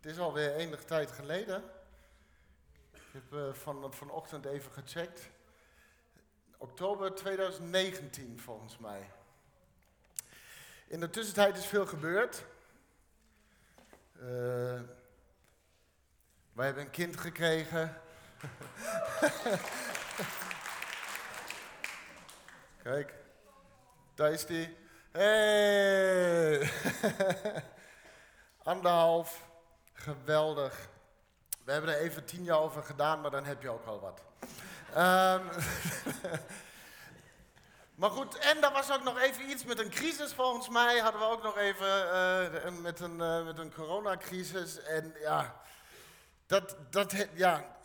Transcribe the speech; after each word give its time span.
Het 0.00 0.10
is 0.10 0.18
alweer 0.18 0.54
enige 0.54 0.84
tijd 0.84 1.10
geleden. 1.10 1.64
Ik 2.92 3.02
heb 3.12 3.32
uh, 3.32 3.52
van, 3.52 3.94
vanochtend 3.94 4.44
even 4.44 4.72
gecheckt. 4.72 5.30
Oktober 6.56 7.14
2019 7.14 8.40
volgens 8.40 8.78
mij. 8.78 9.10
In 10.86 11.00
de 11.00 11.10
tussentijd 11.10 11.56
is 11.56 11.66
veel 11.66 11.86
gebeurd. 11.86 12.44
Uh, 14.16 14.80
wij 16.52 16.66
hebben 16.66 16.84
een 16.84 16.90
kind 16.90 17.16
gekregen. 17.16 18.00
Kijk, 22.82 23.14
daar 24.14 24.32
is 24.32 24.46
die. 24.46 24.76
Hey! 25.10 26.70
Anderhalf. 28.62 29.49
Geweldig. 30.00 30.88
We 31.64 31.72
hebben 31.72 31.94
er 31.94 32.00
even 32.00 32.24
tien 32.24 32.44
jaar 32.44 32.58
over 32.58 32.82
gedaan, 32.82 33.20
maar 33.20 33.30
dan 33.30 33.44
heb 33.44 33.62
je 33.62 33.68
ook 33.68 33.86
al 33.86 34.00
wat. 34.00 34.22
Um, 34.88 35.48
maar 38.00 38.10
goed, 38.10 38.38
en 38.38 38.60
daar 38.60 38.72
was 38.72 38.92
ook 38.92 39.02
nog 39.02 39.18
even 39.18 39.50
iets 39.50 39.64
met 39.64 39.78
een 39.78 39.90
crisis 39.90 40.32
volgens 40.32 40.68
mij. 40.68 40.98
Hadden 40.98 41.20
we 41.20 41.26
ook 41.26 41.42
nog 41.42 41.56
even 41.56 41.86
uh, 41.86 42.80
met, 42.82 43.00
een, 43.00 43.18
uh, 43.18 43.44
met 43.44 43.58
een 43.58 43.74
coronacrisis. 43.74 44.82
En 44.82 45.14
ja, 45.20 45.60
dat, 46.46 46.76
dat, 46.90 47.26
ja, 47.34 47.76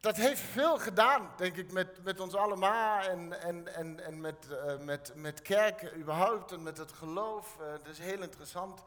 dat 0.00 0.16
heeft 0.16 0.40
veel 0.40 0.78
gedaan, 0.78 1.30
denk 1.36 1.56
ik, 1.56 1.72
met, 1.72 2.04
met 2.04 2.20
ons 2.20 2.34
allemaal. 2.34 3.02
En, 3.02 3.42
en, 3.42 3.74
en, 3.74 4.04
en 4.04 4.20
met, 4.20 4.46
uh, 4.50 4.78
met, 4.78 5.12
met 5.14 5.42
kerk 5.42 5.92
überhaupt 5.96 6.52
en 6.52 6.62
met 6.62 6.78
het 6.78 6.92
geloof. 6.92 7.56
dat 7.58 7.92
is 7.92 7.98
heel 7.98 8.22
interessant. 8.22 8.82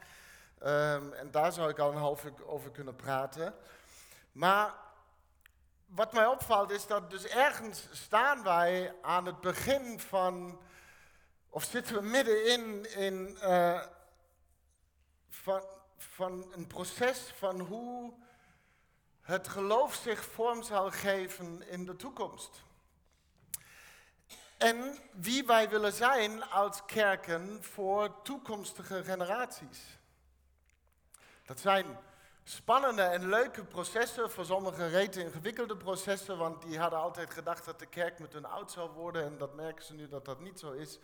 Um, 0.65 1.13
en 1.13 1.31
daar 1.31 1.51
zou 1.51 1.69
ik 1.69 1.79
al 1.79 1.91
een 1.91 1.97
half 1.97 2.25
uur 2.25 2.47
over 2.47 2.71
kunnen 2.71 2.95
praten. 2.95 3.55
Maar 4.31 4.73
wat 5.85 6.13
mij 6.13 6.25
opvalt 6.25 6.71
is 6.71 6.87
dat 6.87 7.09
dus 7.09 7.25
ergens 7.25 7.87
staan 7.91 8.43
wij 8.43 8.95
aan 9.01 9.25
het 9.25 9.41
begin 9.41 9.99
van, 9.99 10.61
of 11.49 11.63
zitten 11.63 11.95
we 11.95 12.01
middenin 12.01 12.95
in, 12.95 13.37
uh, 13.41 13.81
van, 15.29 15.63
van 15.97 16.51
een 16.53 16.67
proces 16.67 17.33
van 17.37 17.59
hoe 17.59 18.13
het 19.21 19.47
geloof 19.47 19.93
zich 19.93 20.23
vorm 20.25 20.63
zal 20.63 20.91
geven 20.91 21.67
in 21.69 21.85
de 21.85 21.95
toekomst. 21.95 22.63
En 24.57 24.99
wie 25.11 25.45
wij 25.45 25.69
willen 25.69 25.93
zijn 25.93 26.43
als 26.43 26.85
kerken 26.85 27.63
voor 27.63 28.21
toekomstige 28.21 29.03
generaties. 29.03 30.01
Dat 31.45 31.59
zijn 31.59 31.85
spannende 32.43 33.01
en 33.01 33.29
leuke 33.29 33.63
processen, 33.63 34.31
voor 34.31 34.45
sommigen 34.45 34.89
rete 34.89 35.23
ingewikkelde 35.23 35.77
processen, 35.77 36.37
want 36.37 36.61
die 36.61 36.79
hadden 36.79 36.99
altijd 36.99 37.33
gedacht 37.33 37.65
dat 37.65 37.79
de 37.79 37.85
kerk 37.85 38.19
met 38.19 38.33
hun 38.33 38.45
oud 38.45 38.71
zou 38.71 38.89
worden 38.89 39.23
en 39.23 39.37
dat 39.37 39.53
merken 39.53 39.85
ze 39.85 39.93
nu 39.93 40.07
dat 40.07 40.25
dat 40.25 40.39
niet 40.39 40.59
zo 40.59 40.71
is. 40.71 40.99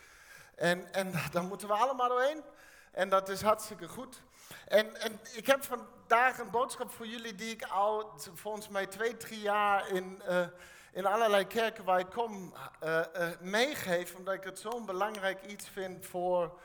En, 0.55 0.93
en 0.93 1.13
daar 1.31 1.43
moeten 1.43 1.67
we 1.67 1.73
allemaal 1.73 2.09
doorheen 2.09 2.43
en 2.91 3.09
dat 3.09 3.29
is 3.29 3.41
hartstikke 3.41 3.87
goed. 3.87 4.21
En, 4.67 4.95
en 4.95 5.19
ik 5.35 5.45
heb 5.47 5.63
vandaag 5.63 6.39
een 6.39 6.49
boodschap 6.49 6.91
voor 6.91 7.07
jullie 7.07 7.35
die 7.35 7.51
ik 7.51 7.63
al 7.63 8.19
volgens 8.33 8.67
mij 8.67 8.85
twee, 8.85 9.17
drie 9.17 9.41
jaar 9.41 9.89
in, 9.89 10.21
uh, 10.29 10.47
in 10.91 11.05
allerlei 11.05 11.47
kerken 11.47 11.83
waar 11.83 11.99
ik 11.99 12.09
kom 12.09 12.53
uh, 12.83 13.01
meegeef, 13.39 14.15
omdat 14.15 14.33
ik 14.33 14.43
het 14.43 14.59
zo'n 14.59 14.85
belangrijk 14.85 15.41
iets 15.41 15.67
vind 15.67 16.05
voor, 16.05 16.59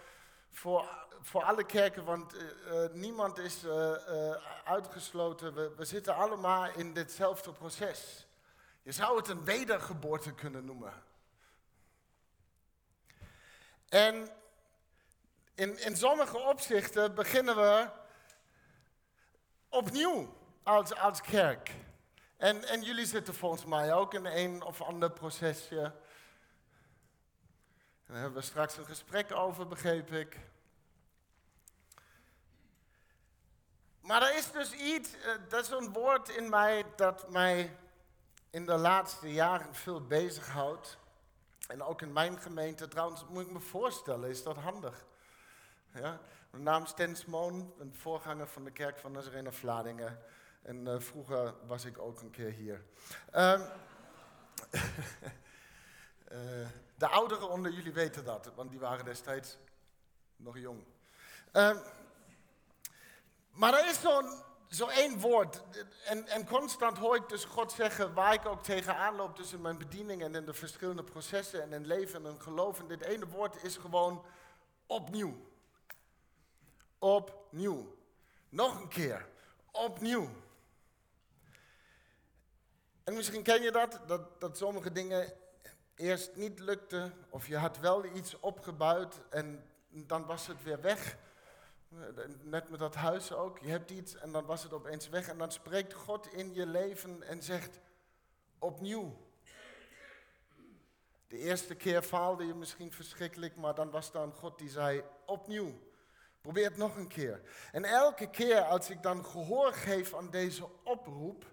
voor 0.52 1.03
voor 1.25 1.42
alle 1.42 1.64
kerken, 1.64 2.05
want 2.05 2.34
uh, 2.34 2.86
niemand 2.92 3.39
is 3.39 3.64
uh, 3.64 3.92
uitgesloten. 4.64 5.55
We, 5.55 5.72
we, 5.77 5.84
zitten 5.84 6.14
allemaal 6.14 6.70
in 6.70 6.92
ditzelfde 6.92 7.53
proces. 7.53 8.27
Je 8.83 8.92
zou 8.92 9.17
het 9.17 9.28
een 9.28 9.45
wedergeboorte 9.45 10.34
kunnen 10.34 10.64
noemen. 10.64 10.92
En 13.89 14.29
in, 15.55 15.79
in 15.79 15.96
sommige 15.96 16.39
opzichten 16.39 17.14
beginnen 17.14 17.57
we 17.57 17.89
opnieuw 19.68 20.34
als, 20.63 20.95
als 20.95 21.20
kerk. 21.20 21.70
En, 22.36 22.64
en 22.64 22.83
jullie 22.83 23.07
zitten 23.07 23.34
volgens 23.34 23.64
mij 23.64 23.95
ook 23.95 24.14
in 24.14 24.24
een 24.24 24.63
of 24.63 24.83
ander 24.83 25.11
procesje. 25.11 25.80
En 28.07 28.13
daar 28.13 28.17
hebben 28.17 28.40
we 28.40 28.46
straks 28.46 28.77
een 28.77 28.84
gesprek 28.84 29.33
over, 29.33 29.67
begreep 29.67 30.13
ik. 30.13 30.39
Maar 34.04 34.22
er 34.22 34.36
is 34.36 34.50
dus 34.50 34.72
iets, 34.72 35.14
uh, 35.14 35.22
dat 35.48 35.64
is 35.64 35.70
een 35.70 35.92
woord 35.92 36.28
in 36.28 36.48
mij 36.48 36.84
dat 36.96 37.30
mij 37.30 37.76
in 38.50 38.66
de 38.66 38.76
laatste 38.76 39.32
jaren 39.32 39.74
veel 39.74 40.06
bezighoudt. 40.06 40.98
En 41.68 41.82
ook 41.82 42.02
in 42.02 42.12
mijn 42.12 42.38
gemeente, 42.38 42.88
trouwens 42.88 43.24
moet 43.28 43.46
ik 43.46 43.52
me 43.52 43.60
voorstellen, 43.60 44.30
is 44.30 44.42
dat 44.42 44.56
handig. 44.56 45.04
Ja? 45.94 46.20
Mijn 46.50 46.62
naam 46.62 46.82
is 46.82 46.92
Tens 46.94 47.24
Moon, 47.24 47.74
een 47.78 47.94
voorganger 47.94 48.46
van 48.46 48.64
de 48.64 48.70
kerk 48.70 48.98
van 48.98 49.12
Nazarena 49.12 49.52
Vladingen. 49.52 50.18
En 50.62 50.86
uh, 50.86 51.00
vroeger 51.00 51.54
was 51.66 51.84
ik 51.84 51.98
ook 51.98 52.20
een 52.20 52.30
keer 52.30 52.50
hier. 52.50 52.84
Um, 53.34 53.60
uh, 56.32 56.68
de 56.98 57.08
ouderen 57.08 57.48
onder 57.48 57.72
jullie 57.72 57.92
weten 57.92 58.24
dat, 58.24 58.52
want 58.54 58.70
die 58.70 58.80
waren 58.80 59.04
destijds 59.04 59.58
nog 60.36 60.58
jong. 60.58 60.84
Um, 61.52 61.78
maar 63.54 63.74
er 63.74 63.88
is 63.88 64.00
zo'n 64.00 64.42
zo 64.68 64.86
één 64.86 65.20
woord. 65.20 65.62
En, 66.04 66.26
en 66.26 66.46
constant 66.46 66.98
hoor 66.98 67.16
ik 67.16 67.28
dus 67.28 67.44
God 67.44 67.72
zeggen 67.72 68.14
waar 68.14 68.32
ik 68.32 68.46
ook 68.46 68.62
tegenaan 68.62 69.16
loop 69.16 69.36
tussen 69.36 69.60
mijn 69.60 69.78
bediening 69.78 70.22
en 70.22 70.34
in 70.34 70.44
de 70.44 70.54
verschillende 70.54 71.04
processen 71.04 71.62
en 71.62 71.72
in 71.72 71.86
leven 71.86 72.26
en 72.26 72.40
geloof. 72.40 72.78
En 72.78 72.86
dit 72.86 73.04
ene 73.04 73.26
woord 73.26 73.62
is 73.62 73.76
gewoon 73.76 74.24
opnieuw. 74.86 75.36
Opnieuw. 76.98 77.96
Nog 78.48 78.80
een 78.80 78.88
keer. 78.88 79.28
Opnieuw. 79.70 80.30
En 83.04 83.14
misschien 83.14 83.42
ken 83.42 83.62
je 83.62 83.70
dat, 83.70 84.00
dat, 84.06 84.40
dat 84.40 84.56
sommige 84.56 84.92
dingen 84.92 85.32
eerst 85.94 86.36
niet 86.36 86.58
lukten. 86.58 87.26
Of 87.28 87.46
je 87.46 87.56
had 87.56 87.78
wel 87.78 88.04
iets 88.04 88.40
opgebouwd 88.40 89.20
en 89.30 89.70
dan 89.88 90.26
was 90.26 90.46
het 90.46 90.62
weer 90.62 90.80
weg. 90.80 91.16
Net 92.42 92.68
met 92.68 92.78
dat 92.78 92.94
huis 92.94 93.32
ook. 93.32 93.58
Je 93.58 93.70
hebt 93.70 93.90
iets 93.90 94.16
en 94.16 94.32
dan 94.32 94.44
was 94.44 94.62
het 94.62 94.72
opeens 94.72 95.08
weg. 95.08 95.28
En 95.28 95.38
dan 95.38 95.52
spreekt 95.52 95.92
God 95.92 96.32
in 96.32 96.55
je 96.55 96.66
leven 96.66 97.22
en 97.22 97.42
zegt 97.42 97.80
opnieuw. 98.58 99.16
De 101.27 101.38
eerste 101.38 101.74
keer 101.74 102.02
faalde 102.02 102.46
je 102.46 102.54
misschien 102.54 102.92
verschrikkelijk, 102.92 103.56
maar 103.56 103.74
dan 103.74 103.90
was 103.90 104.12
dan 104.12 104.33
God 104.33 104.58
die 104.58 104.68
zei 104.68 105.04
opnieuw. 105.27 105.78
Probeer 106.40 106.64
het 106.64 106.77
nog 106.77 106.96
een 106.96 107.08
keer. 107.08 107.40
En 107.72 107.84
elke 107.84 108.30
keer 108.30 108.60
als 108.60 108.90
ik 108.90 109.02
dan 109.02 109.24
gehoor 109.24 109.72
geef 109.72 110.14
aan 110.14 110.30
deze 110.30 110.68
oproep, 110.83 111.44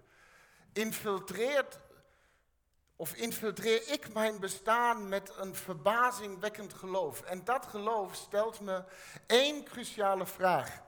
infiltreert 0.72 1.80
of 3.02 3.14
infiltreer 3.14 3.88
ik 3.88 4.12
mijn 4.12 4.40
bestaan 4.40 5.08
met 5.08 5.32
een 5.36 5.54
verbazingwekkend 5.54 6.74
geloof? 6.74 7.22
En 7.22 7.44
dat 7.44 7.66
geloof 7.66 8.14
stelt 8.14 8.60
me 8.60 8.84
één 9.26 9.64
cruciale 9.64 10.26
vraag. 10.26 10.82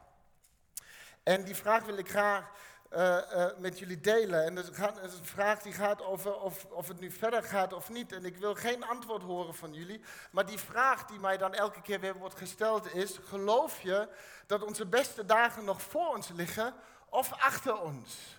En 1.23 1.45
die 1.45 1.55
vraag 1.55 1.85
wil 1.85 1.99
ik 1.99 2.09
graag 2.09 2.51
uh, 2.93 3.19
uh, 3.33 3.47
met 3.59 3.79
jullie 3.79 4.01
delen. 4.01 4.45
En 4.45 4.55
dat 4.55 4.71
is 5.03 5.19
een 5.19 5.25
vraag 5.25 5.63
die 5.63 5.73
gaat 5.73 6.03
over 6.03 6.41
of, 6.41 6.65
of 6.65 6.89
het 6.89 7.01
nu 7.01 7.11
verder 7.11 7.43
gaat 7.43 7.73
of 7.73 7.89
niet. 7.89 8.13
En 8.13 8.25
ik 8.25 8.37
wil 8.37 8.55
geen 8.55 8.85
antwoord 8.85 9.23
horen 9.23 9.55
van 9.55 9.73
jullie. 9.73 10.01
Maar 10.31 10.47
die 10.47 10.59
vraag 10.59 11.05
die 11.05 11.19
mij 11.19 11.37
dan 11.37 11.55
elke 11.55 11.83
keer 11.83 12.01
weer 12.01 12.19
wordt 12.19 12.39
gesteld 12.39 12.95
is: 12.95 13.19
geloof 13.25 13.81
je 13.81 14.09
dat 14.47 14.63
onze 14.63 14.87
beste 14.87 15.27
dagen 15.27 15.65
nog 15.65 15.83
voor 15.83 16.09
ons 16.09 16.29
liggen 16.29 16.75
of 17.09 17.33
achter 17.33 17.81
ons? 17.81 18.37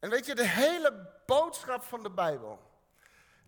En 0.00 0.10
weet 0.10 0.26
je, 0.26 0.34
de 0.34 0.48
hele 0.48 1.08
boodschap 1.26 1.82
van 1.82 2.02
de 2.02 2.10
Bijbel, 2.10 2.60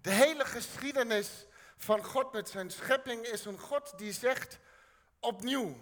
de 0.00 0.10
hele 0.10 0.44
geschiedenis 0.44 1.46
van 1.76 2.04
God 2.04 2.32
met 2.32 2.48
zijn 2.48 2.70
schepping 2.70 3.26
is 3.26 3.44
een 3.44 3.58
God 3.58 3.98
die 3.98 4.12
zegt 4.12 4.58
opnieuw. 5.20 5.76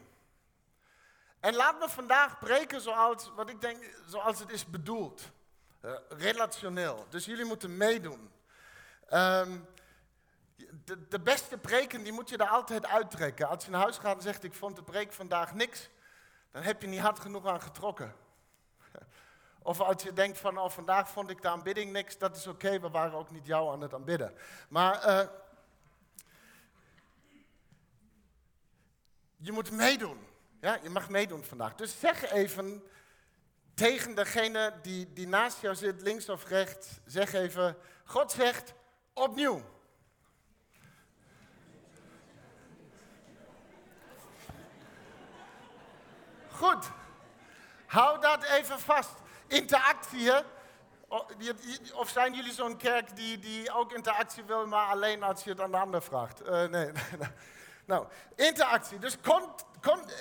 En 1.40 1.54
laat 1.54 1.78
me 1.78 1.88
vandaag 1.88 2.38
preken 2.38 2.80
zoals, 2.80 3.30
wat 3.34 3.48
ik 3.48 3.60
denk, 3.60 3.84
zoals 4.06 4.38
het 4.38 4.50
is 4.50 4.66
bedoeld. 4.66 5.22
Uh, 5.84 5.92
relationeel. 6.08 7.06
Dus 7.08 7.24
jullie 7.24 7.44
moeten 7.44 7.76
meedoen. 7.76 8.30
Um, 9.12 9.66
de, 10.84 11.08
de, 11.08 11.20
beste 11.20 11.58
preken, 11.58 12.02
die 12.02 12.12
moet 12.12 12.28
je 12.28 12.36
er 12.36 12.48
altijd 12.48 12.86
uittrekken. 12.86 13.48
Als 13.48 13.64
je 13.64 13.70
naar 13.70 13.80
huis 13.80 13.98
gaat 13.98 14.16
en 14.16 14.22
zegt, 14.22 14.44
ik 14.44 14.54
vond 14.54 14.76
de 14.76 14.82
preek 14.82 15.12
vandaag 15.12 15.54
niks, 15.54 15.88
dan 16.50 16.62
heb 16.62 16.82
je 16.82 16.88
niet 16.88 17.00
hard 17.00 17.20
genoeg 17.20 17.46
aan 17.46 17.60
getrokken. 17.60 18.14
Of 19.62 19.80
als 19.80 20.02
je 20.02 20.12
denkt 20.12 20.38
van, 20.38 20.58
oh, 20.58 20.70
vandaag 20.70 21.10
vond 21.10 21.30
ik 21.30 21.42
de 21.42 21.48
aanbidding 21.48 21.92
niks, 21.92 22.18
dat 22.18 22.36
is 22.36 22.46
oké, 22.46 22.80
we 22.80 22.90
waren 22.90 23.18
ook 23.18 23.30
niet 23.30 23.46
jou 23.46 23.72
aan 23.72 23.80
het 23.80 23.94
aanbidden. 23.94 24.34
Maar 24.68 25.08
uh, 25.08 25.28
je 29.36 29.52
moet 29.52 29.70
meedoen. 29.70 30.26
Ja, 30.60 30.78
je 30.82 30.90
mag 30.90 31.08
meedoen 31.08 31.44
vandaag. 31.44 31.74
Dus 31.74 32.00
zeg 32.00 32.30
even 32.32 32.82
tegen 33.74 34.14
degene 34.14 34.72
die, 34.82 35.12
die 35.12 35.28
naast 35.28 35.60
jou 35.60 35.74
zit, 35.74 36.02
links 36.02 36.28
of 36.28 36.48
rechts, 36.48 36.88
zeg 37.04 37.32
even, 37.32 37.76
God 38.04 38.32
zegt 38.32 38.74
opnieuw. 39.12 39.62
Goed. 46.50 46.90
Hou 47.86 48.20
dat 48.20 48.44
even 48.44 48.80
vast. 48.80 49.19
Interactie, 49.50 50.30
hè? 50.30 50.40
Of 51.94 52.08
zijn 52.08 52.34
jullie 52.34 52.52
zo'n 52.52 52.76
kerk 52.76 53.16
die, 53.16 53.38
die 53.38 53.72
ook 53.72 53.92
interactie 53.92 54.42
wil, 54.44 54.66
maar 54.66 54.86
alleen 54.86 55.22
als 55.22 55.44
je 55.44 55.50
het 55.50 55.60
aan 55.60 55.70
de 55.70 55.76
ander 55.76 56.02
vraagt? 56.02 56.42
Uh, 56.42 56.64
nee, 56.64 56.90
Nou, 57.90 58.06
interactie. 58.36 58.98
Dus 58.98 59.16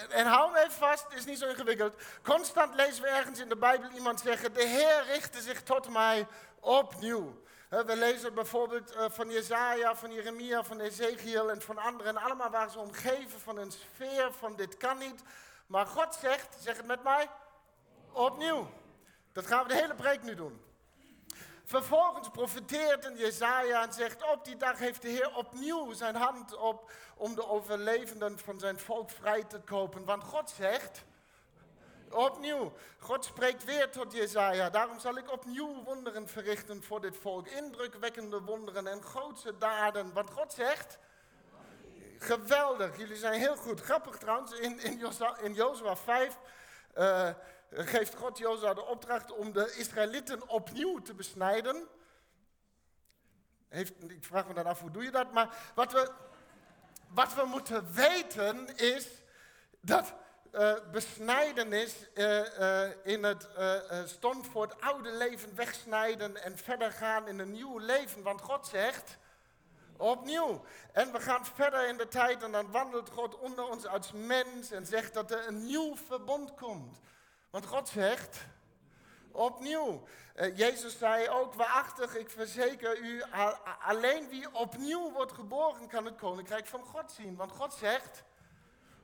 en 0.09 0.25
hou 0.25 0.51
me 0.51 0.59
even 0.59 0.71
vast, 0.71 1.05
is 1.13 1.25
niet 1.25 1.37
zo 1.37 1.47
ingewikkeld. 1.47 1.93
Constant 2.23 2.75
lezen 2.75 3.03
we 3.03 3.09
ergens 3.09 3.39
in 3.39 3.49
de 3.49 3.55
Bijbel 3.55 3.89
iemand 3.89 4.19
zeggen: 4.19 4.53
De 4.53 4.67
Heer 4.67 5.03
richtte 5.05 5.41
zich 5.41 5.63
tot 5.63 5.89
mij 5.89 6.27
opnieuw. 6.59 7.41
We 7.69 7.95
lezen 7.95 8.33
bijvoorbeeld 8.33 8.91
eh, 8.91 9.05
van 9.09 9.29
Jezaja, 9.29 9.95
van 9.95 10.13
Jeremia, 10.13 10.63
van 10.63 10.79
Ezekiel 10.79 11.51
en 11.51 11.61
van 11.61 11.77
anderen. 11.77 12.17
En 12.17 12.23
allemaal 12.23 12.49
waren 12.49 12.71
ze 12.71 12.79
omgeven 12.79 13.39
van 13.39 13.57
een 13.57 13.71
sfeer 13.71 14.33
van 14.33 14.55
dit 14.55 14.77
kan 14.77 14.97
niet. 14.97 15.21
Maar 15.67 15.85
God 15.85 16.15
zegt, 16.15 16.57
zeg 16.59 16.77
het 16.77 16.85
met 16.85 17.03
mij, 17.03 17.29
opnieuw. 18.11 18.69
Dat 19.31 19.47
gaan 19.47 19.63
we 19.63 19.73
de 19.73 19.79
hele 19.79 19.95
preek 19.95 20.23
nu 20.23 20.35
doen. 20.35 20.61
Vervolgens 21.69 22.29
profeteert 22.29 23.05
een 23.05 23.17
Jezaja 23.17 23.83
en 23.83 23.93
zegt, 23.93 24.31
op 24.31 24.45
die 24.45 24.57
dag 24.57 24.79
heeft 24.79 25.01
de 25.01 25.07
Heer 25.07 25.35
opnieuw 25.35 25.93
zijn 25.93 26.15
hand 26.15 26.57
op 26.57 26.91
om 27.15 27.35
de 27.35 27.47
overlevenden 27.47 28.39
van 28.39 28.59
zijn 28.59 28.79
volk 28.79 29.09
vrij 29.09 29.43
te 29.43 29.59
kopen. 29.59 30.05
Want 30.05 30.23
God 30.23 30.49
zegt, 30.49 31.03
opnieuw, 32.11 32.73
God 32.99 33.25
spreekt 33.25 33.63
weer 33.63 33.89
tot 33.89 34.13
Jezaja, 34.13 34.69
daarom 34.69 34.99
zal 34.99 35.17
ik 35.17 35.31
opnieuw 35.31 35.83
wonderen 35.83 36.27
verrichten 36.27 36.83
voor 36.83 37.01
dit 37.01 37.17
volk. 37.17 37.47
Indrukwekkende 37.47 38.41
wonderen 38.41 38.87
en 38.87 39.03
grootse 39.03 39.57
daden. 39.57 40.13
Want 40.13 40.31
God 40.31 40.53
zegt, 40.53 40.97
geweldig, 42.19 42.97
jullie 42.97 43.17
zijn 43.17 43.39
heel 43.39 43.55
goed. 43.55 43.81
Grappig 43.81 44.17
trouwens, 44.17 44.51
in, 44.51 44.79
in, 45.41 45.53
Jozua 45.53 45.95
5 45.95 46.37
uh, 46.97 47.29
geeft 47.71 48.15
God 48.15 48.37
Jozua 48.37 48.73
de 48.73 48.85
opdracht 48.85 49.31
om 49.31 49.51
de 49.51 49.75
Israëlieten 49.75 50.49
opnieuw 50.49 51.01
te 51.01 51.13
besnijden. 51.13 51.87
Ik 53.69 54.25
vraag 54.25 54.47
me 54.47 54.53
dan 54.53 54.65
af, 54.65 54.79
hoe 54.79 54.91
doe 54.91 55.03
je 55.03 55.11
dat? 55.11 55.31
Maar 55.31 55.71
wat 55.75 55.91
we, 55.91 56.11
wat 57.07 57.33
we 57.33 57.45
moeten 57.45 57.93
weten 57.93 58.77
is 58.77 59.07
dat 59.81 60.13
uh, 60.55 60.73
besnijdenis 60.91 61.95
uh, 62.13 62.59
uh, 62.59 62.89
in 63.03 63.23
het, 63.23 63.47
stond 64.05 64.47
voor 64.47 64.61
het 64.61 64.81
oude 64.81 65.11
leven 65.11 65.55
wegsnijden 65.55 66.43
en 66.43 66.57
verder 66.57 66.91
gaan 66.91 67.27
in 67.27 67.39
een 67.39 67.51
nieuw 67.51 67.77
leven. 67.77 68.23
Want 68.23 68.41
God 68.41 68.67
zegt, 68.67 69.17
opnieuw. 69.97 70.61
En 70.91 71.11
we 71.11 71.19
gaan 71.19 71.45
verder 71.45 71.87
in 71.87 71.97
de 71.97 72.07
tijd 72.07 72.43
en 72.43 72.51
dan 72.51 72.71
wandelt 72.71 73.09
God 73.09 73.39
onder 73.39 73.69
ons 73.69 73.85
als 73.85 74.11
mens 74.11 74.71
en 74.71 74.85
zegt 74.85 75.13
dat 75.13 75.31
er 75.31 75.47
een 75.47 75.65
nieuw 75.65 75.95
verbond 76.07 76.53
komt. 76.53 76.99
Want 77.49 77.65
God 77.65 77.89
zegt, 77.89 78.37
opnieuw. 79.31 80.03
Uh, 80.35 80.57
Jezus 80.57 80.97
zei 80.97 81.29
ook, 81.29 81.53
waarachtig, 81.53 82.15
ik 82.15 82.29
verzeker 82.29 82.97
u, 82.97 83.23
alleen 83.81 84.29
wie 84.29 84.53
opnieuw 84.53 85.11
wordt 85.11 85.31
geboren 85.31 85.87
kan 85.87 86.05
het 86.05 86.15
koninkrijk 86.15 86.67
van 86.67 86.83
God 86.83 87.11
zien. 87.11 87.35
Want 87.35 87.51
God 87.51 87.73
zegt, 87.73 88.23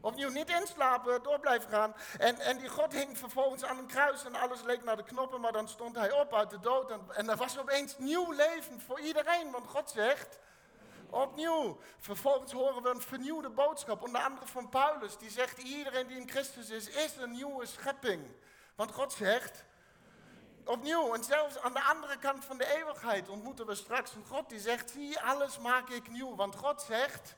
opnieuw 0.02 0.30
niet 0.30 0.50
inslapen, 0.50 1.24
door 1.24 1.40
blijven 1.40 1.70
gaan. 1.70 1.96
En, 2.18 2.40
en 2.40 2.58
die 2.58 2.70
God 2.70 2.94
hing 2.94 3.18
vervolgens 3.18 3.64
aan 3.64 3.78
een 3.78 3.88
kruis 3.88 4.26
en 4.26 4.36
alles 4.36 4.62
leek 4.62 4.84
naar 4.84 4.98
de 4.98 5.04
knoppen, 5.04 5.42
maar 5.42 5.52
dan 5.52 5.70
stond 5.70 5.96
hij 5.96 6.12
op 6.12 6.34
uit 6.34 6.50
de 6.50 6.60
dood. 6.60 6.92
En, 6.92 7.02
en 7.14 7.30
er 7.30 7.38
was 7.38 7.58
opeens 7.58 7.98
nieuw 7.98 8.32
leven 8.32 8.82
voor 8.82 9.00
iedereen, 9.00 9.52
want 9.52 9.68
God 9.68 9.90
zegt, 9.90 10.40
opnieuw. 11.10 11.80
Vervolgens 11.98 12.52
horen 12.52 12.84
we 12.84 12.90
een 12.90 13.02
vernieuwde 13.02 13.50
boodschap, 13.50 14.04
onder 14.04 14.22
andere 14.22 14.46
van 14.46 14.70
Paulus, 14.70 15.18
die 15.18 15.30
zegt, 15.30 15.58
iedereen 15.58 16.08
die 16.08 16.18
in 16.18 16.30
Christus 16.30 16.70
is, 16.70 16.88
is 16.88 17.16
een 17.16 17.32
nieuwe 17.32 17.66
schepping. 17.66 18.24
Want 18.76 18.92
God 18.92 19.14
zegt, 19.14 19.66
opnieuw, 20.66 21.14
en 21.14 21.24
zelfs 21.24 21.60
aan 21.60 21.74
de 21.74 21.84
andere 21.84 22.18
kant 22.18 22.46
van 22.46 22.58
de 22.58 22.76
eeuwigheid 22.76 23.30
ontmoeten 23.30 23.66
we 23.66 23.76
straks 23.76 24.16
een 24.16 24.26
God 24.26 24.50
die 24.50 24.60
zegt, 24.60 24.90
zie, 24.90 25.20
alles 25.20 25.60
maak 25.60 25.90
ik 25.90 26.10
nieuw. 26.10 26.36
Want 26.36 26.56
God 26.56 26.82
zegt, 26.82 27.36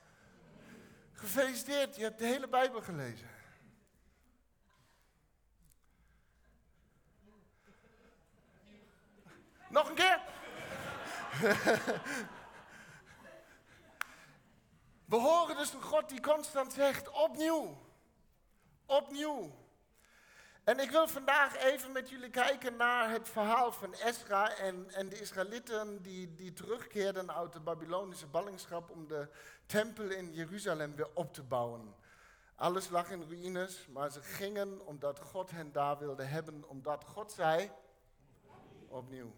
gefeliciteerd, 1.14 1.96
je 1.96 2.04
hebt 2.04 2.20
de 2.20 2.26
hele 2.26 2.48
Bijbel 2.48 2.82
gelezen. 2.82 3.30
Nog 9.70 9.90
een 9.90 9.96
keer. 9.96 10.22
We 15.08 15.16
horen 15.16 15.56
dus 15.56 15.74
een 15.74 15.82
God 15.82 16.10
die 16.10 16.22
constant 16.22 16.74
zegt, 16.74 17.10
opnieuw, 17.10 17.78
opnieuw. 18.86 19.56
En 20.64 20.80
ik 20.80 20.92
wil 20.92 21.08
vandaag 21.08 21.58
even 21.58 21.92
met 21.92 22.10
jullie 22.10 22.30
kijken 22.30 22.76
naar 22.76 23.10
het 23.10 23.30
verhaal 23.30 23.72
van 23.72 23.94
Esra 23.94 24.56
en, 24.56 24.90
en 24.90 25.10
de 25.10 25.20
Israëlieten 25.20 26.02
die, 26.02 26.36
die 26.36 26.54
terugkeerden 26.54 27.36
uit 27.36 27.54
de 27.54 27.60
Babylonische 27.60 28.28
ballingschap 28.28 28.90
om 28.90 29.08
de 29.08 29.28
tempel 29.66 30.10
in 30.10 30.34
Jeruzalem 30.34 30.96
weer 30.96 31.10
op 31.14 31.34
te 31.34 31.44
bouwen. 31.44 31.96
Alles 32.56 32.90
lag 32.90 33.10
in 33.10 33.24
ruïnes, 33.30 33.88
maar 33.88 34.12
ze 34.12 34.22
gingen 34.22 34.86
omdat 34.86 35.20
God 35.20 35.52
hen 35.52 35.72
daar 35.72 35.98
wilde 35.98 36.24
hebben, 36.24 36.64
omdat 36.68 37.04
God 37.04 37.32
zei, 37.32 37.72
opnieuw. 38.88 39.36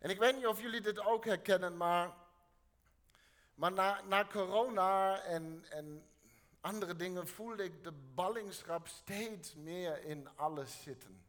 En 0.00 0.10
ik 0.10 0.18
weet 0.18 0.36
niet 0.36 0.46
of 0.46 0.60
jullie 0.60 0.80
dit 0.80 1.06
ook 1.06 1.24
herkennen, 1.24 1.76
maar 1.76 2.14
maar 3.60 3.72
na, 3.72 4.00
na 4.08 4.24
corona 4.24 5.20
en, 5.22 5.64
en 5.68 6.06
andere 6.60 6.96
dingen 6.96 7.28
voelde 7.28 7.64
ik 7.64 7.84
de 7.84 7.92
ballingschap 7.92 8.88
steeds 8.88 9.54
meer 9.54 10.04
in 10.04 10.28
alles 10.36 10.82
zitten. 10.82 11.22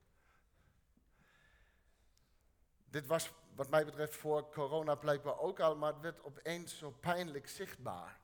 Dit 2.89 3.07
was 3.07 3.31
wat 3.55 3.69
mij 3.69 3.85
betreft 3.85 4.15
voor 4.15 4.49
corona 4.49 4.95
blijkbaar 4.95 5.39
ook 5.39 5.59
al, 5.59 5.75
maar 5.75 5.93
het 5.93 6.01
werd 6.01 6.23
opeens 6.23 6.77
zo 6.77 6.91
pijnlijk 6.99 7.49
zichtbaar. 7.49 8.19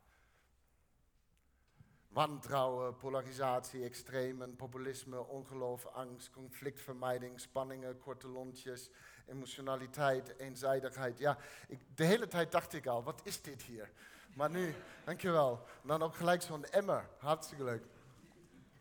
Wantrouwen, 2.17 2.97
polarisatie, 2.97 3.83
extremen, 3.83 4.55
populisme, 4.55 5.27
ongeloof, 5.27 5.85
angst, 5.85 6.29
conflictvermijding, 6.29 7.39
spanningen, 7.39 7.99
korte 7.99 8.27
lontjes, 8.27 8.89
emotionaliteit, 9.27 10.33
eenzijdigheid. 10.37 11.17
Ja, 11.17 11.37
ik, 11.67 11.79
de 11.95 12.03
hele 12.03 12.27
tijd 12.27 12.51
dacht 12.51 12.73
ik 12.73 12.87
al, 12.87 13.03
wat 13.03 13.21
is 13.23 13.41
dit 13.41 13.61
hier? 13.61 13.91
Maar 14.35 14.49
nu, 14.49 14.75
dankjewel. 15.03 15.65
En 15.81 15.87
dan 15.87 16.03
ook 16.03 16.15
gelijk 16.15 16.41
zo'n 16.41 16.65
emmer. 16.65 17.09
Hartstikke 17.17 17.63
leuk. 17.63 17.83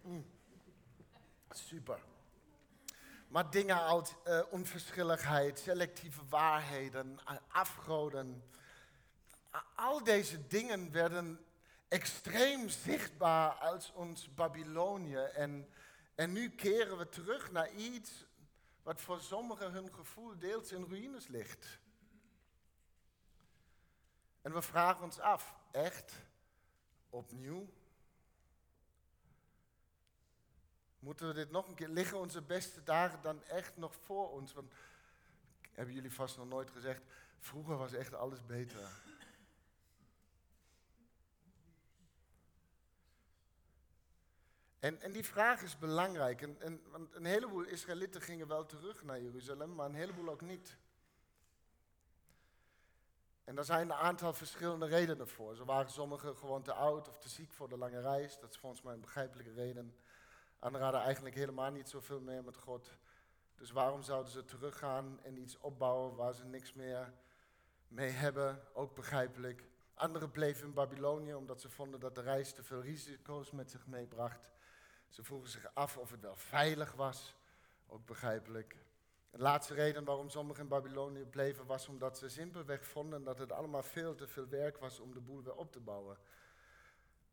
Mm. 0.02 0.26
Super. 1.50 1.98
Maar 3.28 3.50
dingen 3.50 3.84
als 3.84 4.14
uh, 4.26 4.40
onverschilligheid, 4.50 5.58
selectieve 5.58 6.20
waarheden, 6.28 7.18
afgoden. 7.48 8.44
Al 9.74 10.04
deze 10.04 10.46
dingen 10.46 10.92
werden 10.92 11.46
extreem 11.88 12.68
zichtbaar 12.68 13.52
als 13.52 13.92
ons 13.92 14.34
Babylonië. 14.34 15.16
En, 15.16 15.68
en 16.14 16.32
nu 16.32 16.50
keren 16.50 16.98
we 16.98 17.08
terug 17.08 17.50
naar 17.52 17.72
iets 17.72 18.26
wat 18.82 19.00
voor 19.00 19.20
sommigen 19.20 19.72
hun 19.72 19.94
gevoel 19.94 20.38
deels 20.38 20.72
in 20.72 20.84
ruïnes 20.84 21.26
ligt. 21.26 21.78
En 24.42 24.52
we 24.52 24.62
vragen 24.62 25.04
ons 25.04 25.18
af, 25.18 25.54
echt 25.70 26.12
opnieuw? 27.10 27.68
Moeten 30.98 31.28
we 31.28 31.34
dit 31.34 31.50
nog 31.50 31.68
een 31.68 31.74
keer, 31.74 31.88
liggen 31.88 32.18
onze 32.18 32.42
beste 32.42 32.82
dagen 32.82 33.22
dan 33.22 33.44
echt 33.44 33.76
nog 33.76 33.94
voor 34.04 34.30
ons? 34.30 34.52
Want 34.52 34.72
hebben 35.72 35.94
jullie 35.94 36.12
vast 36.12 36.36
nog 36.36 36.48
nooit 36.48 36.70
gezegd, 36.70 37.02
vroeger 37.38 37.76
was 37.76 37.92
echt 37.92 38.14
alles 38.14 38.46
beter. 38.46 38.80
En, 44.86 45.00
en 45.00 45.12
die 45.12 45.24
vraag 45.24 45.62
is 45.62 45.78
belangrijk. 45.78 46.42
En, 46.42 46.56
en, 46.60 46.80
want 46.90 47.14
een 47.14 47.24
heleboel 47.24 47.62
Israëlieten 47.62 48.20
gingen 48.20 48.48
wel 48.48 48.66
terug 48.66 49.02
naar 49.04 49.20
Jeruzalem, 49.20 49.74
maar 49.74 49.86
een 49.86 49.94
heleboel 49.94 50.28
ook 50.28 50.40
niet. 50.40 50.76
En 53.44 53.54
daar 53.54 53.64
zijn 53.64 53.90
een 53.90 53.96
aantal 53.96 54.32
verschillende 54.32 54.86
redenen 54.86 55.28
voor. 55.28 55.56
Zo 55.56 55.64
waren 55.64 55.90
sommigen 55.90 56.36
gewoon 56.36 56.62
te 56.62 56.72
oud 56.72 57.08
of 57.08 57.18
te 57.18 57.28
ziek 57.28 57.52
voor 57.52 57.68
de 57.68 57.78
lange 57.78 58.00
reis. 58.00 58.38
Dat 58.38 58.50
is 58.50 58.58
volgens 58.58 58.82
mij 58.82 58.94
een 58.94 59.00
begrijpelijke 59.00 59.52
reden. 59.52 59.96
Anderen 60.58 60.86
hadden 60.86 61.04
eigenlijk 61.04 61.34
helemaal 61.34 61.70
niet 61.70 61.88
zoveel 61.88 62.20
meer 62.20 62.44
met 62.44 62.56
God. 62.56 62.90
Dus 63.54 63.70
waarom 63.70 64.02
zouden 64.02 64.32
ze 64.32 64.44
teruggaan 64.44 65.20
en 65.22 65.36
iets 65.36 65.58
opbouwen 65.58 66.16
waar 66.16 66.34
ze 66.34 66.44
niks 66.44 66.72
meer 66.72 67.12
mee 67.88 68.10
hebben? 68.10 68.62
Ook 68.72 68.94
begrijpelijk. 68.94 69.68
Anderen 69.94 70.30
bleven 70.30 70.66
in 70.66 70.72
Babylonië 70.72 71.34
omdat 71.34 71.60
ze 71.60 71.70
vonden 71.70 72.00
dat 72.00 72.14
de 72.14 72.22
reis 72.22 72.52
te 72.52 72.62
veel 72.62 72.80
risico's 72.80 73.50
met 73.50 73.70
zich 73.70 73.86
meebracht. 73.86 74.54
Ze 75.08 75.22
vroegen 75.22 75.50
zich 75.50 75.74
af 75.74 75.96
of 75.96 76.10
het 76.10 76.20
wel 76.20 76.36
veilig 76.36 76.92
was, 76.92 77.34
ook 77.86 78.06
begrijpelijk. 78.06 78.76
De 79.30 79.38
laatste 79.38 79.74
reden 79.74 80.04
waarom 80.04 80.30
sommigen 80.30 80.62
in 80.62 80.68
Babylonië 80.68 81.24
bleven 81.24 81.66
was 81.66 81.88
omdat 81.88 82.18
ze 82.18 82.28
simpelweg 82.28 82.84
vonden 82.84 83.24
dat 83.24 83.38
het 83.38 83.52
allemaal 83.52 83.82
veel 83.82 84.14
te 84.14 84.26
veel 84.26 84.48
werk 84.48 84.78
was 84.78 85.00
om 85.00 85.12
de 85.12 85.20
boel 85.20 85.42
weer 85.42 85.54
op 85.54 85.72
te 85.72 85.80
bouwen. 85.80 86.18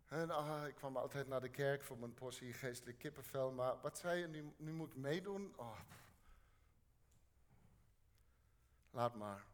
En, 0.07 0.29
ah, 0.29 0.67
ik 0.67 0.75
kwam 0.75 0.97
altijd 0.97 1.27
naar 1.27 1.41
de 1.41 1.49
kerk 1.49 1.83
voor 1.83 1.97
mijn 1.97 2.13
portie 2.13 2.53
geestelijk 2.53 2.97
kippenvel, 2.97 3.51
maar 3.51 3.81
wat 3.81 3.97
zei 3.97 4.19
je, 4.19 4.27
nu, 4.27 4.53
nu 4.57 4.71
moet 4.71 4.95
meedoen? 4.95 5.53
Oh, 5.55 5.79
laat 8.91 9.15
maar. 9.15 9.45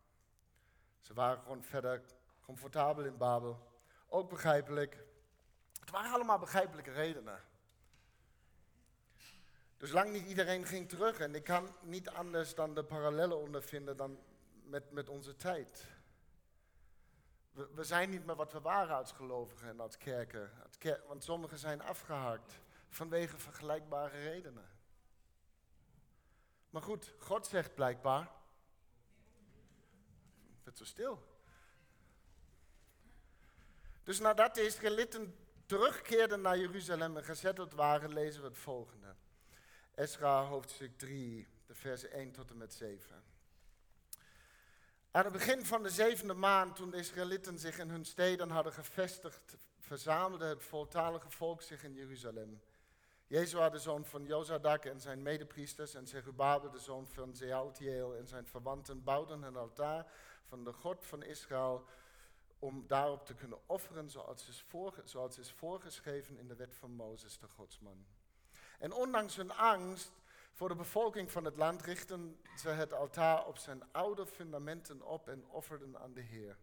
Ze 1.00 1.14
waren 1.14 1.42
gewoon 1.42 1.64
verder 1.64 2.02
comfortabel 2.42 3.06
in 3.06 3.18
Babel. 3.18 3.68
Ook 4.08 4.30
begrijpelijk. 4.30 5.04
Het 5.80 5.90
waren 5.90 6.12
allemaal 6.12 6.40
begrijpelijke 6.40 6.92
redenen. 6.92 7.42
Dus 9.80 9.92
lang 9.92 10.12
niet 10.12 10.26
iedereen 10.26 10.66
ging 10.66 10.90
terug. 10.90 11.20
En 11.20 11.36
ik 11.36 11.44
kan 11.44 11.76
niet 11.82 12.10
anders 12.10 12.56
dan 12.56 12.74
de 12.74 12.84
parallellen 12.84 13.38
ondervinden 13.38 13.98
dan 13.98 14.20
met, 14.64 14.92
met 14.92 15.10
onze 15.10 15.36
tijd. 15.36 15.86
We, 17.52 17.70
we 17.74 17.84
zijn 17.84 18.10
niet 18.10 18.26
meer 18.26 18.36
wat 18.36 18.52
we 18.52 18.62
waren 18.62 18.96
als 18.96 19.12
gelovigen 19.12 19.70
en 19.70 19.80
als 19.80 19.98
kerken. 19.98 20.52
want 21.08 21.24
sommigen 21.24 21.58
zijn 21.58 21.82
afgehaakt 21.82 22.60
vanwege 22.90 23.38
vergelijkbare 23.38 24.18
redenen. 24.18 24.70
Maar 26.70 26.82
goed, 26.82 27.14
God 27.18 27.48
zegt 27.48 27.76
blijkbaar. 27.76 28.32
Het 30.64 30.78
zo 30.78 30.84
stil. 30.84 31.24
Dus 34.04 34.20
nadat 34.20 34.56
de 34.56 34.66
Israëlieten 34.66 35.36
terugkeerden 35.66 36.42
naar 36.42 36.58
Jeruzalem 36.58 37.18
en 37.18 37.24
gezetteld 37.24 37.74
waren, 37.74 38.14
lezen 38.14 38.42
we 38.42 38.48
het 38.48 38.58
volgende. 38.58 39.16
Esra 40.00 40.44
hoofdstuk 40.44 40.98
3, 40.98 41.48
de 41.66 41.74
versen 41.74 42.12
1 42.12 42.32
tot 42.32 42.50
en 42.50 42.58
met 42.58 42.74
7. 42.74 43.24
Aan 45.12 45.24
het 45.24 45.34
begin 45.34 45.66
van 45.66 45.84
de 45.84 45.90
zevende 45.90 46.34
maand, 46.34 46.76
toen 46.76 46.90
de 46.90 46.98
Israëlieten 46.98 47.60
zich 47.60 47.80
in 47.80 47.90
hun 47.90 48.06
steden 48.06 48.50
hadden 48.50 48.74
gevestigd, 48.74 49.58
verzamelde 49.80 50.46
het 50.46 50.64
voltalige 50.64 51.30
volk 51.30 51.62
zich 51.62 51.84
in 51.84 51.94
Jeruzalem. 51.94 52.62
Jezua, 53.28 53.70
de 53.70 53.80
zoon 53.80 54.06
van 54.06 54.26
Jozadak 54.26 54.86
en 54.86 55.00
zijn 55.00 55.22
medepriesters, 55.22 55.94
en 55.94 56.08
Zerubabel, 56.08 56.70
de 56.70 56.80
zoon 56.80 57.08
van 57.08 57.36
Zealtiel 57.36 58.16
en 58.16 58.28
zijn 58.28 58.46
verwanten, 58.46 59.04
bouwden 59.04 59.44
een 59.44 59.58
altaar 59.58 60.12
van 60.44 60.64
de 60.64 60.74
God 60.74 61.06
van 61.06 61.24
Israël 61.24 61.86
om 62.60 62.88
daarop 62.88 63.26
te 63.26 63.34
kunnen 63.34 63.60
offeren 63.66 64.10
zoals 65.04 65.38
is 65.38 65.52
voorgeschreven 65.52 66.38
in 66.38 66.48
de 66.48 66.56
wet 66.56 66.76
van 66.76 66.92
Mozes, 66.92 67.40
de 67.40 67.48
godsman. 67.48 68.06
En 68.80 68.94
ondanks 68.94 69.36
hun 69.36 69.52
angst 69.52 70.12
voor 70.54 70.70
de 70.70 70.76
bevolking 70.76 71.32
van 71.32 71.46
het 71.46 71.58
land 71.58 71.82
richtten 71.82 72.40
ze 72.56 72.70
het 72.70 72.94
altaar 72.94 73.46
op 73.46 73.58
zijn 73.58 73.84
oude 73.92 74.26
fundamenten 74.26 75.02
op 75.02 75.28
en 75.28 75.46
offerden 75.48 76.00
aan 76.00 76.14
de 76.14 76.22
Heer. 76.22 76.58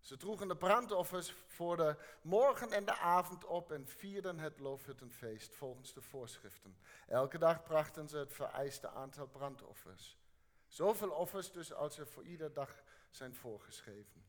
Ze 0.00 0.16
droegen 0.16 0.48
de 0.48 0.56
brandoffers 0.56 1.34
voor 1.46 1.76
de 1.76 1.96
morgen 2.22 2.72
en 2.72 2.84
de 2.84 2.96
avond 2.96 3.44
op 3.44 3.72
en 3.72 3.88
vierden 3.88 4.38
het 4.38 4.58
loofhuttenfeest 4.58 5.54
volgens 5.54 5.92
de 5.92 6.02
voorschriften. 6.02 6.76
Elke 7.06 7.38
dag 7.38 7.62
brachten 7.62 8.08
ze 8.08 8.16
het 8.16 8.32
vereiste 8.32 8.88
aantal 8.88 9.26
brandoffers. 9.26 10.18
Zoveel 10.66 11.10
offers 11.10 11.52
dus 11.52 11.72
als 11.72 11.98
er 11.98 12.06
voor 12.06 12.24
iedere 12.24 12.52
dag 12.52 12.82
zijn 13.10 13.34
voorgeschreven. 13.34 14.24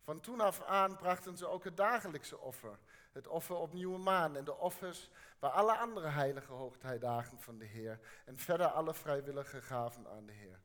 Van 0.00 0.20
toen 0.20 0.40
af 0.40 0.62
aan 0.62 0.96
brachten 0.96 1.36
ze 1.36 1.46
ook 1.46 1.64
het 1.64 1.76
dagelijkse 1.76 2.38
offer, 2.38 2.78
het 3.14 3.28
offer 3.28 3.56
op 3.56 3.72
nieuwe 3.72 3.98
maan 3.98 4.36
en 4.36 4.44
de 4.44 4.56
offers 4.56 5.10
bij 5.38 5.50
alle 5.50 5.76
andere 5.76 6.08
heilige 6.08 6.52
hoogtijdagen 6.52 7.40
van 7.40 7.58
de 7.58 7.64
Heer 7.64 8.00
en 8.24 8.38
verder 8.38 8.66
alle 8.66 8.94
vrijwillige 8.94 9.62
gaven 9.62 10.08
aan 10.08 10.26
de 10.26 10.32
Heer. 10.32 10.60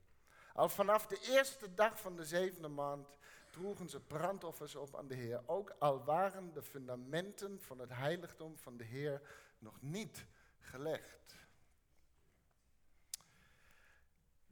Al 0.54 0.70
vanaf 0.70 1.08
de 1.08 1.20
eerste 1.22 1.74
dag 1.74 2.00
van 2.00 2.16
de 2.16 2.26
zevende 2.26 2.68
maand 2.68 3.18
droegen 3.50 3.90
ze 3.90 4.00
brandoffers 4.00 4.76
op 4.76 4.96
aan 4.96 5.08
de 5.08 5.16
Heer, 5.16 5.42
ook 5.46 5.76
al 5.80 6.04
waren 6.04 6.54
de 6.54 6.62
fundamenten 6.62 7.62
van 7.62 7.80
het 7.80 7.90
heiligdom 7.90 8.58
van 8.58 8.78
de 8.78 8.84
Heer 8.84 9.22
nog 9.60 9.82
niet 9.82 10.26
gelegd. 10.60 11.36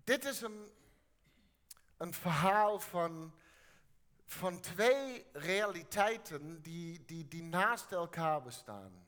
Dit 0.03 0.25
is 0.25 0.41
een, 0.41 0.71
een 1.97 2.13
verhaal 2.13 2.79
van 2.79 3.33
van 4.27 4.59
twee 4.59 5.25
realiteiten 5.33 6.61
die, 6.61 7.05
die, 7.05 7.27
die 7.27 7.43
naast 7.43 7.91
elkaar 7.91 8.41
bestaan. 8.41 9.05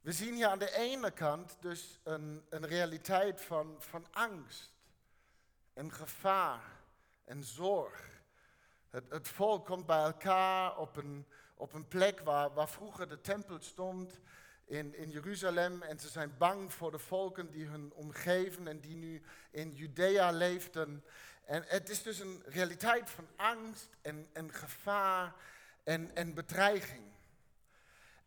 We 0.00 0.12
zien 0.12 0.34
hier 0.34 0.46
aan 0.46 0.58
de 0.58 0.76
ene 0.76 1.10
kant 1.10 1.56
dus 1.60 2.00
een, 2.02 2.44
een 2.48 2.66
realiteit 2.66 3.40
van, 3.40 3.76
van 3.78 4.06
angst 4.10 4.72
en 5.72 5.92
gevaar 5.92 6.62
en 7.24 7.44
zorg. 7.44 8.22
Het, 8.90 9.04
het 9.10 9.28
volk 9.28 9.66
komt 9.66 9.86
bij 9.86 10.02
elkaar 10.02 10.78
op 10.78 10.96
een, 10.96 11.26
op 11.54 11.72
een 11.72 11.88
plek 11.88 12.20
waar, 12.20 12.54
waar 12.54 12.68
vroeger 12.68 13.08
de 13.08 13.20
tempel 13.20 13.58
stond 13.60 14.20
in, 14.64 14.94
in 14.94 15.10
Jeruzalem. 15.10 15.82
En 15.82 15.98
ze 15.98 16.08
zijn 16.08 16.34
bang 16.38 16.72
voor 16.72 16.90
de 16.90 16.98
volken 16.98 17.50
die 17.50 17.66
hun 17.66 17.92
omgeven 17.94 18.68
en 18.68 18.80
die 18.80 18.96
nu 18.96 19.22
in 19.50 19.74
Judea 19.74 20.30
leefden. 20.30 21.04
En 21.48 21.64
het 21.66 21.88
is 21.88 22.02
dus 22.02 22.18
een 22.18 22.42
realiteit 22.46 23.10
van 23.10 23.28
angst 23.36 23.88
en, 24.02 24.28
en 24.32 24.52
gevaar 24.52 25.34
en, 25.84 26.10
en 26.14 26.34
bedreiging. 26.34 27.12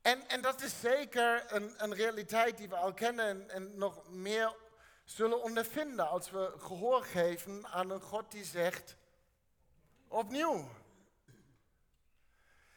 En, 0.01 0.27
en 0.27 0.41
dat 0.41 0.61
is 0.61 0.79
zeker 0.79 1.53
een, 1.53 1.73
een 1.83 1.93
realiteit 1.93 2.57
die 2.57 2.69
we 2.69 2.75
al 2.75 2.93
kennen 2.93 3.25
en, 3.25 3.49
en 3.49 3.77
nog 3.77 4.09
meer 4.09 4.55
zullen 5.03 5.43
ondervinden 5.43 6.09
als 6.09 6.31
we 6.31 6.53
gehoor 6.57 7.03
geven 7.03 7.67
aan 7.67 7.89
een 7.89 8.01
God 8.01 8.31
die 8.31 8.45
zegt, 8.45 8.95
opnieuw. 10.07 10.69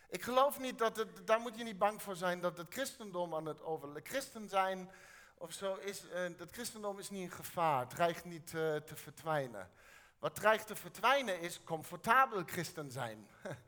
Ik 0.09 0.23
geloof 0.23 0.59
niet 0.59 0.79
dat 0.79 0.97
het, 0.97 1.27
daar 1.27 1.41
moet 1.41 1.59
je 1.59 1.65
niet 1.65 1.79
bang 1.79 2.03
voor 2.03 2.17
zijn 2.17 2.41
dat 2.41 2.57
het 2.57 2.73
christendom 2.73 3.35
aan 3.35 3.47
het 3.47 3.63
overlijden. 3.63 4.11
Christen 4.13 4.49
zijn 4.49 4.91
of 5.39 5.53
zo 5.53 5.75
is, 5.75 6.05
uh, 6.05 6.13
het 6.13 6.53
christendom 6.53 6.99
is 6.99 7.11
niet 7.11 7.31
een 7.31 7.37
gevaar, 7.37 7.89
dreigt 7.89 8.25
niet 8.25 8.53
uh, 8.53 8.77
te 8.77 8.97
verdwijnen. 8.97 9.71
Wat 10.25 10.35
dreigt 10.35 10.67
te 10.67 10.77
verdwijnen 10.77 11.41
is 11.41 11.61
comfortabel 11.65 12.43
christen 12.47 12.91
zijn. 12.91 13.29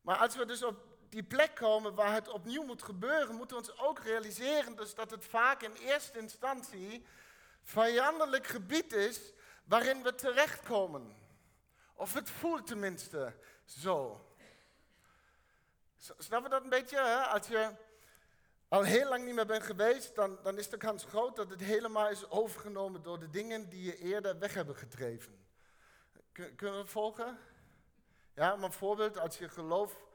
Maar 0.00 0.16
als 0.16 0.36
we 0.36 0.46
dus 0.46 0.62
op 0.62 0.76
die 1.08 1.22
plek 1.22 1.54
komen 1.54 1.94
waar 1.94 2.12
het 2.12 2.28
opnieuw 2.28 2.62
moet 2.62 2.82
gebeuren, 2.82 3.34
moeten 3.34 3.56
we 3.56 3.62
ons 3.62 3.78
ook 3.78 3.98
realiseren 3.98 4.76
dus 4.76 4.94
dat 4.94 5.10
het 5.10 5.24
vaak 5.24 5.62
in 5.62 5.72
eerste 5.72 6.18
instantie 6.18 7.06
vijandelijk 7.62 8.46
gebied 8.46 8.92
is 8.92 9.32
waarin 9.64 10.02
we 10.02 10.14
terechtkomen. 10.14 11.16
Of 11.94 12.14
het 12.14 12.30
voelt 12.30 12.66
tenminste 12.66 13.36
zo. 13.64 14.26
Snap 15.96 16.42
je 16.42 16.48
dat 16.48 16.62
een 16.62 16.68
beetje? 16.68 16.98
Hè? 16.98 17.16
Als 17.16 17.46
je 17.46 17.85
al 18.68 18.82
heel 18.82 19.08
lang 19.08 19.24
niet 19.24 19.34
meer 19.34 19.46
bent 19.46 19.62
geweest, 19.62 20.14
dan, 20.14 20.38
dan 20.42 20.58
is 20.58 20.68
de 20.68 20.76
kans 20.76 21.04
groot 21.04 21.36
dat 21.36 21.50
het 21.50 21.60
helemaal 21.60 22.10
is 22.10 22.30
overgenomen 22.30 23.02
door 23.02 23.18
de 23.18 23.30
dingen 23.30 23.68
die 23.68 23.82
je 23.82 23.98
eerder 23.98 24.38
weg 24.38 24.54
hebben 24.54 24.76
gedreven. 24.76 25.46
kunnen 26.32 26.74
we 26.74 26.80
het 26.80 26.90
volgen? 26.90 27.38
Ja, 28.34 28.56
maar 28.56 28.72
voorbeeld, 28.72 29.18
als 29.18 29.38
je 29.38 29.48
geloof 29.48 30.06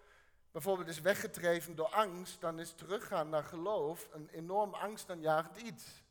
bijvoorbeeld 0.52 0.88
is 0.88 1.02
weggedreven 1.02 1.76
door 1.76 1.90
angst, 1.90 2.42
dan 2.42 2.60
is 2.60 2.72
teruggaan 2.72 3.30
naar 3.30 3.44
geloof 3.44 4.08
een 4.12 4.30
enorm 4.30 4.74
angstaanjagend 4.74 5.58
iets. 5.58 6.04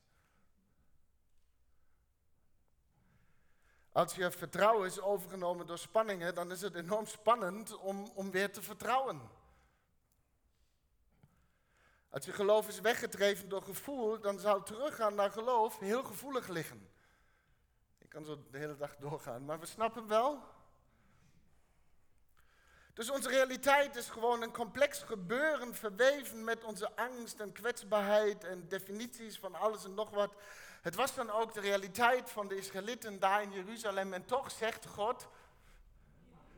Als 3.92 4.14
je 4.14 4.30
vertrouwen 4.30 4.86
is 4.86 5.00
overgenomen 5.00 5.66
door 5.66 5.78
spanningen, 5.78 6.34
dan 6.34 6.50
is 6.50 6.60
het 6.60 6.74
enorm 6.74 7.06
spannend 7.06 7.76
om, 7.76 8.10
om 8.14 8.30
weer 8.30 8.52
te 8.52 8.62
vertrouwen. 8.62 9.20
Als 12.10 12.24
je 12.24 12.32
geloof 12.32 12.68
is 12.68 12.80
weggedreven 12.80 13.48
door 13.48 13.62
gevoel, 13.62 14.20
dan 14.20 14.38
zou 14.38 14.64
teruggaan 14.64 15.14
naar 15.14 15.30
geloof 15.30 15.78
heel 15.78 16.02
gevoelig 16.02 16.48
liggen. 16.48 16.90
Ik 17.98 18.08
kan 18.08 18.24
zo 18.24 18.44
de 18.50 18.58
hele 18.58 18.76
dag 18.76 18.96
doorgaan, 18.96 19.44
maar 19.44 19.60
we 19.60 19.66
snappen 19.66 20.06
wel. 20.06 20.42
Dus 22.94 23.10
onze 23.10 23.28
realiteit 23.28 23.96
is 23.96 24.08
gewoon 24.08 24.42
een 24.42 24.52
complex 24.52 25.02
gebeuren 25.02 25.74
verweven 25.74 26.44
met 26.44 26.64
onze 26.64 26.96
angst 26.96 27.40
en 27.40 27.52
kwetsbaarheid 27.52 28.44
en 28.44 28.68
definities 28.68 29.38
van 29.38 29.54
alles 29.54 29.84
en 29.84 29.94
nog 29.94 30.10
wat. 30.10 30.34
Het 30.82 30.94
was 30.94 31.14
dan 31.14 31.30
ook 31.30 31.54
de 31.54 31.60
realiteit 31.60 32.30
van 32.30 32.48
de 32.48 32.56
Israëlieten 32.56 33.18
daar 33.18 33.42
in 33.42 33.52
Jeruzalem 33.52 34.12
en 34.12 34.24
toch 34.24 34.50
zegt 34.50 34.86
God 34.86 35.28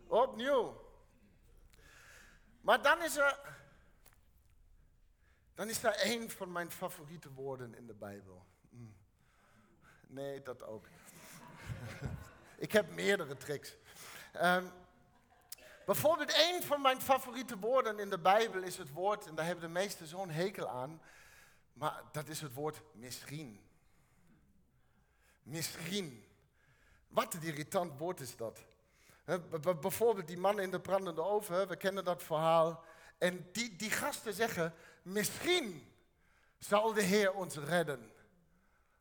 opnieuw. 0.06 0.80
Maar 2.60 2.82
dan 2.82 3.02
is 3.02 3.16
er 3.16 3.38
dan 5.62 5.70
is 5.70 5.80
daar 5.80 5.94
één 5.94 6.30
van 6.30 6.52
mijn 6.52 6.70
favoriete 6.70 7.32
woorden 7.32 7.74
in 7.74 7.86
de 7.86 7.94
Bijbel. 7.94 8.44
Mm. 8.68 8.94
Nee, 10.06 10.42
dat 10.42 10.62
ook. 10.62 10.86
ik 12.66 12.72
heb 12.72 12.94
meerdere 12.94 13.36
tricks. 13.36 13.76
Um, 14.42 14.70
bijvoorbeeld, 15.86 16.32
een 16.34 16.62
van 16.62 16.82
mijn 16.82 17.00
favoriete 17.00 17.58
woorden 17.58 17.98
in 17.98 18.10
de 18.10 18.18
Bijbel 18.18 18.62
is 18.62 18.76
het 18.76 18.92
woord, 18.92 19.26
en 19.26 19.34
daar 19.34 19.44
hebben 19.44 19.64
de 19.64 19.70
meesten 19.70 20.06
zo'n 20.06 20.30
hekel 20.30 20.68
aan, 20.68 21.00
maar 21.72 22.02
dat 22.12 22.28
is 22.28 22.40
het 22.40 22.54
woord 22.54 22.82
misschien. 22.92 23.60
Misschien. 25.42 26.24
Wat 27.08 27.34
een 27.34 27.42
irritant 27.42 27.98
woord 27.98 28.20
is 28.20 28.36
dat. 28.36 28.64
bijvoorbeeld 29.80 30.26
die 30.26 30.38
man 30.38 30.60
in 30.60 30.70
de 30.70 30.80
brandende 30.80 31.22
oven, 31.22 31.68
we 31.68 31.76
kennen 31.76 32.04
dat 32.04 32.22
verhaal. 32.22 32.84
En 33.18 33.48
die, 33.52 33.76
die 33.76 33.90
gasten 33.90 34.34
zeggen, 34.34 34.74
misschien 35.02 35.92
zal 36.58 36.92
de 36.92 37.02
Heer 37.02 37.32
ons 37.32 37.56
redden. 37.56 38.12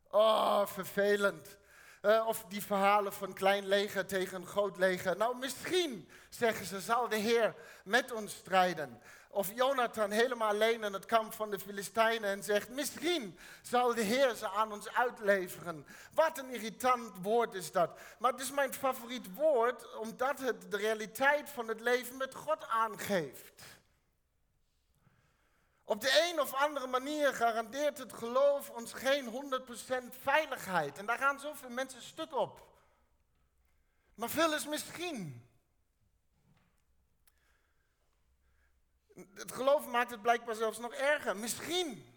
Oh, 0.10 0.66
vervelend. 0.66 1.58
Uh, 2.02 2.28
of 2.28 2.46
die 2.48 2.64
verhalen 2.64 3.14
van 3.14 3.34
klein 3.34 3.68
leger 3.68 4.06
tegen 4.06 4.42
een 4.42 4.48
groot 4.48 4.78
leger. 4.78 5.18
Nou, 5.18 5.38
misschien, 5.38 6.10
zeggen 6.30 6.66
ze, 6.66 6.82
zal 6.82 7.08
de 7.08 7.16
Heer 7.16 7.56
met 7.84 8.12
ons 8.12 8.34
strijden. 8.34 9.02
Of 9.30 9.52
Jonathan 9.56 10.12
helemaal 10.12 10.50
alleen 10.50 10.84
in 10.84 10.94
het 10.94 11.06
kamp 11.06 11.34
van 11.34 11.52
de 11.52 11.60
Filistijnen 11.60 12.30
en 12.30 12.44
zegt, 12.44 12.70
misschien 12.70 13.38
zal 13.62 13.94
de 13.94 14.02
Heer 14.02 14.36
ze 14.36 14.50
aan 14.50 14.72
ons 14.72 14.94
uitleveren. 14.94 15.86
Wat 16.14 16.38
een 16.38 16.50
irritant 16.50 17.12
woord 17.22 17.54
is 17.54 17.72
dat. 17.72 18.00
Maar 18.20 18.32
het 18.32 18.42
is 18.42 18.52
mijn 18.52 18.74
favoriet 18.74 19.34
woord, 19.34 19.98
omdat 19.98 20.40
het 20.40 20.72
de 20.72 20.78
realiteit 20.78 21.50
van 21.50 21.68
het 21.68 21.82
leven 21.82 22.18
met 22.18 22.36
God 22.36 22.68
aangeeft. 22.68 23.64
Op 25.84 26.02
de 26.02 26.30
een 26.30 26.40
of 26.40 26.54
andere 26.54 26.88
manier 26.88 27.34
garandeert 27.34 27.98
het 27.98 28.14
geloof 28.14 28.70
ons 28.70 28.94
geen 28.94 29.54
100% 30.12 30.20
veiligheid. 30.22 30.98
En 30.98 31.06
daar 31.06 31.18
gaan 31.18 31.40
zoveel 31.40 31.70
mensen 31.70 32.02
stuk 32.02 32.36
op. 32.36 32.70
Maar 34.16 34.30
veel 34.30 34.54
is 34.54 34.68
misschien. 34.68 35.50
Het 39.34 39.52
geloof 39.52 39.88
maakt 39.88 40.12
het 40.12 40.22
blijkbaar 40.22 40.56
zelfs 40.56 40.78
nog 40.78 40.94
erger. 40.94 41.36
Misschien. 41.38 42.12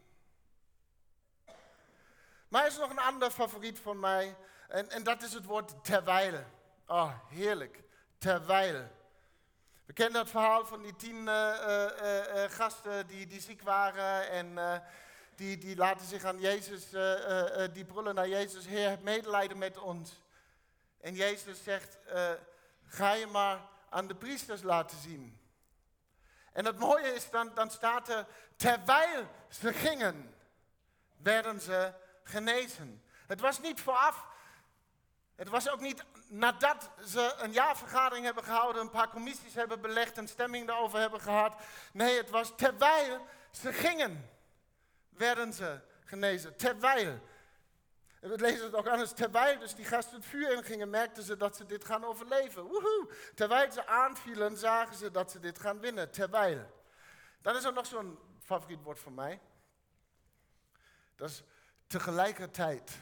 Maar 2.49 2.63
er 2.63 2.71
is 2.71 2.79
nog 2.79 2.91
een 2.91 2.99
ander 2.99 3.31
favoriet 3.31 3.79
van 3.79 4.01
mij. 4.01 4.37
En, 4.69 4.91
en 4.91 5.03
dat 5.03 5.23
is 5.23 5.33
het 5.33 5.45
woord 5.45 5.85
terwijl. 5.85 6.45
Oh, 6.87 7.13
heerlijk. 7.29 7.83
Terwijl. 8.19 8.91
We 9.87 9.93
kennen 9.93 10.21
het 10.21 10.31
verhaal 10.31 10.67
van 10.67 10.83
die 10.83 10.97
tien 10.97 11.17
uh, 11.17 11.89
uh, 12.03 12.45
gasten 12.49 13.07
die, 13.07 13.27
die 13.27 13.41
ziek 13.41 13.63
waren 13.63 14.31
en 14.31 14.83
die, 15.35 15.59
die 15.59 15.77
laten 15.77 16.07
zich 16.07 16.25
aan 16.25 16.41
Jezus, 16.41 16.91
die 17.73 17.85
brullen 17.85 18.15
naar 18.15 18.29
Jezus, 18.29 18.67
Heer, 18.67 18.89
heb 18.89 19.03
medelijden 19.03 19.59
met 19.59 19.79
ons. 19.79 20.23
En 21.01 21.15
Jezus 21.15 21.63
zegt, 21.63 21.99
ga 22.87 23.13
je 23.13 23.27
maar 23.27 23.61
aan 23.91 24.07
de 24.07 24.15
priesters 24.15 24.63
laten 24.63 24.99
zien. 24.99 25.41
En 26.53 26.65
het 26.65 26.79
mooie 26.79 27.15
is, 27.15 27.31
dan, 27.31 27.55
dan 27.55 27.71
staat 27.71 28.09
er, 28.09 28.27
terwijl 28.57 29.27
ze 29.49 29.73
gingen, 29.73 30.35
werden 31.17 31.61
ze 31.61 31.93
genezen. 32.23 33.05
Het 33.27 33.41
was 33.41 33.61
niet 33.61 33.81
vooraf, 33.81 34.25
het 35.35 35.49
was 35.49 35.71
ook 35.71 35.81
niet 35.81 36.05
nadat 36.29 36.91
ze 37.07 37.35
een 37.39 37.53
jaarvergadering 37.53 38.25
hebben 38.25 38.45
gehouden, 38.45 38.83
een 38.83 38.91
paar 38.91 39.09
commissies 39.09 39.55
hebben 39.55 39.81
belegd, 39.81 40.17
een 40.17 40.29
stemming 40.29 40.67
daarover 40.67 40.99
hebben 40.99 41.21
gehad. 41.21 41.63
Nee, 41.93 42.17
het 42.17 42.31
was 42.31 42.53
terwijl 42.57 43.27
ze 43.51 43.73
gingen, 43.73 44.31
werden 45.09 45.53
ze 45.53 45.81
genezen. 46.05 46.57
Terwijl. 46.57 47.21
We 48.21 48.39
lezen 48.39 48.65
het 48.65 48.75
ook 48.75 48.87
anders. 48.87 49.13
Terwijl 49.13 49.59
dus 49.59 49.75
die 49.75 49.85
gasten 49.85 50.17
het 50.17 50.27
vuur 50.27 50.53
ingingen, 50.53 50.91
merkten 50.91 51.23
ze 51.23 51.37
dat 51.37 51.57
ze 51.57 51.67
dit 51.67 51.85
gaan 51.85 52.05
overleven. 52.05 52.63
Woehoe. 52.63 53.09
Terwijl 53.35 53.73
ze 53.73 53.87
aanvielen, 53.87 54.57
zagen 54.57 54.97
ze 54.97 55.11
dat 55.11 55.31
ze 55.31 55.41
dit 55.41 55.59
gaan 55.59 55.81
winnen. 55.81 56.11
Terwijl. 56.11 56.71
Dan 57.43 57.57
is 57.57 57.65
er 57.65 57.73
nog 57.73 57.87
zo'n 57.87 58.19
favoriet 58.41 58.83
woord 58.83 58.99
voor 58.99 59.13
mij. 59.13 59.41
Dat 61.17 61.29
is 61.29 61.43
tegelijkertijd. 61.87 62.99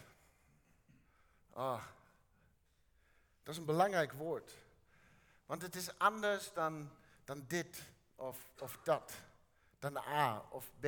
Ah, 1.52 1.83
dat 3.42 3.55
is 3.55 3.61
een 3.61 3.66
belangrijk 3.66 4.12
woord. 4.12 4.57
Want 5.46 5.62
het 5.62 5.76
is 5.76 5.98
anders 5.98 6.52
dan, 6.52 6.90
dan 7.24 7.44
dit 7.46 7.83
of, 8.14 8.52
of 8.59 8.78
dat. 8.85 9.12
Dan 9.78 9.96
A 9.96 10.44
of 10.50 10.70
B. 10.81 10.87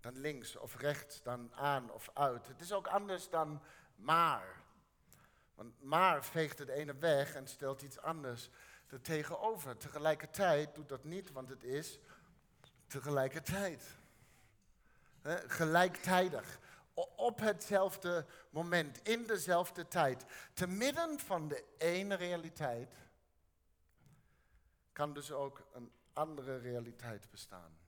Dan 0.00 0.18
links 0.18 0.56
of 0.56 0.76
rechts. 0.76 1.22
Dan 1.22 1.54
aan 1.54 1.90
of 1.90 2.10
uit. 2.14 2.46
Het 2.48 2.60
is 2.60 2.72
ook 2.72 2.86
anders 2.86 3.28
dan 3.28 3.62
maar. 3.96 4.62
Want 5.54 5.82
maar 5.82 6.24
veegt 6.24 6.58
het 6.58 6.68
ene 6.68 6.94
weg 6.94 7.34
en 7.34 7.46
stelt 7.46 7.82
iets 7.82 7.98
anders 8.00 8.50
er 8.92 9.00
tegenover. 9.00 9.76
Tegelijkertijd 9.76 10.74
doet 10.74 10.88
dat 10.88 11.04
niet, 11.04 11.32
want 11.32 11.48
het 11.48 11.64
is 11.64 11.98
tegelijkertijd. 12.86 13.84
Gelijktijdig 15.46 16.58
op 16.94 17.38
hetzelfde 17.38 18.26
moment, 18.50 19.08
in 19.08 19.26
dezelfde 19.26 19.88
tijd, 19.88 20.24
te 20.52 20.66
midden 20.66 21.20
van 21.20 21.48
de 21.48 21.64
ene 21.78 22.14
realiteit, 22.14 22.94
kan 24.92 25.12
dus 25.12 25.32
ook 25.32 25.66
een 25.72 25.92
andere 26.12 26.58
realiteit 26.58 27.30
bestaan. 27.30 27.78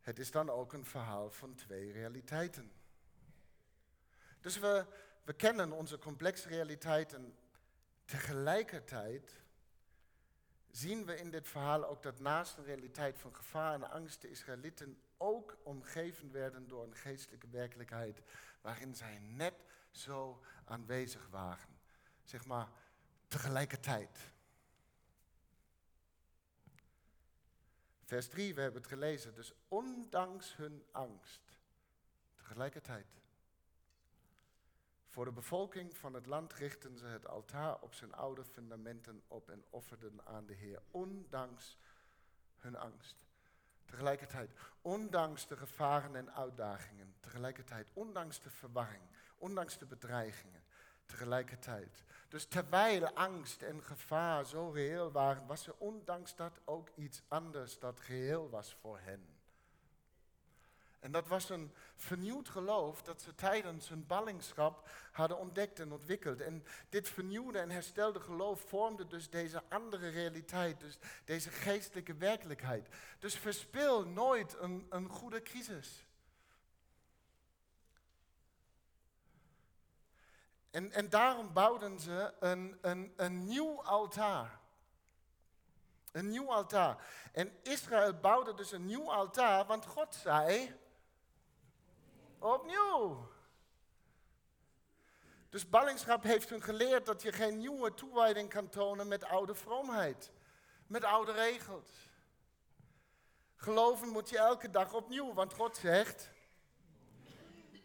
Het 0.00 0.18
is 0.18 0.30
dan 0.30 0.50
ook 0.50 0.72
een 0.72 0.84
verhaal 0.84 1.30
van 1.30 1.54
twee 1.54 1.92
realiteiten. 1.92 2.72
Dus 4.40 4.58
we, 4.58 4.86
we 5.24 5.32
kennen 5.32 5.72
onze 5.72 5.98
complexe 5.98 6.48
realiteiten 6.48 7.38
tegelijkertijd 8.04 9.42
zien 10.70 11.04
we 11.04 11.16
in 11.16 11.30
dit 11.30 11.48
verhaal 11.48 11.86
ook 11.86 12.02
dat 12.02 12.20
naast 12.20 12.56
de 12.56 12.62
realiteit 12.62 13.18
van 13.18 13.34
gevaar 13.34 13.74
en 13.74 13.90
angst 13.90 14.20
de 14.20 14.30
Israëlieten 14.30 15.02
ook 15.18 15.56
omgeven 15.62 16.32
werden 16.32 16.68
door 16.68 16.84
een 16.84 16.96
geestelijke 16.96 17.48
werkelijkheid 17.48 18.22
waarin 18.60 18.94
zij 18.94 19.18
net 19.18 19.64
zo 19.90 20.42
aanwezig 20.64 21.28
waren. 21.28 21.78
Zeg 22.22 22.46
maar 22.46 22.68
tegelijkertijd. 23.28 24.32
Vers 28.04 28.28
3, 28.28 28.54
we 28.54 28.60
hebben 28.60 28.80
het 28.80 28.90
gelezen. 28.90 29.34
Dus 29.34 29.52
ondanks 29.68 30.56
hun 30.56 30.84
angst, 30.92 31.58
tegelijkertijd. 32.34 33.06
Voor 35.06 35.24
de 35.24 35.32
bevolking 35.32 35.96
van 35.96 36.14
het 36.14 36.26
land 36.26 36.52
richtten 36.52 36.98
ze 36.98 37.06
het 37.06 37.26
altaar 37.26 37.80
op 37.80 37.94
zijn 37.94 38.14
oude 38.14 38.44
fundamenten 38.44 39.22
op 39.26 39.50
en 39.50 39.64
offerden 39.70 40.26
aan 40.26 40.46
de 40.46 40.54
Heer, 40.54 40.82
ondanks 40.90 41.78
hun 42.56 42.76
angst. 42.76 43.27
Tegelijkertijd, 43.88 44.50
ondanks 44.82 45.46
de 45.46 45.56
gevaren 45.56 46.16
en 46.16 46.34
uitdagingen, 46.34 47.14
tegelijkertijd, 47.20 47.86
ondanks 47.92 48.40
de 48.40 48.50
verwarring, 48.50 49.02
ondanks 49.36 49.78
de 49.78 49.86
bedreigingen, 49.86 50.62
tegelijkertijd. 51.06 52.04
Dus 52.28 52.46
terwijl 52.46 53.12
angst 53.14 53.62
en 53.62 53.82
gevaar 53.82 54.44
zo 54.44 54.70
reëel 54.70 55.12
waren, 55.12 55.46
was 55.46 55.66
er 55.66 55.74
ondanks 55.78 56.36
dat 56.36 56.60
ook 56.64 56.88
iets 56.94 57.22
anders 57.28 57.78
dat 57.78 58.00
geheel 58.00 58.50
was 58.50 58.74
voor 58.80 58.98
hen. 58.98 59.37
En 61.00 61.12
dat 61.12 61.28
was 61.28 61.50
een 61.50 61.72
vernieuwd 61.96 62.48
geloof 62.48 63.02
dat 63.02 63.22
ze 63.22 63.34
tijdens 63.34 63.88
hun 63.88 64.06
ballingschap 64.06 64.88
hadden 65.12 65.38
ontdekt 65.38 65.80
en 65.80 65.92
ontwikkeld. 65.92 66.40
En 66.40 66.64
dit 66.88 67.08
vernieuwde 67.08 67.58
en 67.58 67.70
herstelde 67.70 68.20
geloof 68.20 68.60
vormde 68.60 69.06
dus 69.06 69.30
deze 69.30 69.62
andere 69.68 70.08
realiteit, 70.08 70.80
dus 70.80 70.98
deze 71.24 71.50
geestelijke 71.50 72.14
werkelijkheid. 72.14 72.88
Dus 73.18 73.34
verspil 73.34 74.06
nooit 74.06 74.56
een, 74.58 74.86
een 74.88 75.08
goede 75.08 75.42
crisis. 75.42 76.06
En, 80.70 80.92
en 80.92 81.08
daarom 81.08 81.52
bouwden 81.52 82.00
ze 82.00 82.34
een, 82.40 82.78
een, 82.80 83.12
een 83.16 83.44
nieuw 83.44 83.82
altaar. 83.82 84.60
Een 86.12 86.28
nieuw 86.28 86.52
altaar. 86.52 87.06
En 87.32 87.56
Israël 87.62 88.14
bouwde 88.14 88.54
dus 88.54 88.72
een 88.72 88.86
nieuw 88.86 89.12
altaar, 89.12 89.66
want 89.66 89.86
God 89.86 90.14
zei, 90.14 90.76
Opnieuw. 92.38 93.28
Dus 95.48 95.68
ballingschap 95.68 96.22
heeft 96.22 96.50
hun 96.50 96.62
geleerd 96.62 97.06
dat 97.06 97.22
je 97.22 97.32
geen 97.32 97.58
nieuwe 97.58 97.94
toewijding 97.94 98.48
kan 98.48 98.68
tonen 98.68 99.08
met 99.08 99.24
oude 99.24 99.54
vroomheid, 99.54 100.32
met 100.86 101.04
oude 101.04 101.32
regels. 101.32 101.88
Geloven 103.56 104.08
moet 104.08 104.28
je 104.28 104.38
elke 104.38 104.70
dag 104.70 104.92
opnieuw, 104.92 105.34
want 105.34 105.54
God 105.54 105.76
zegt, 105.76 106.30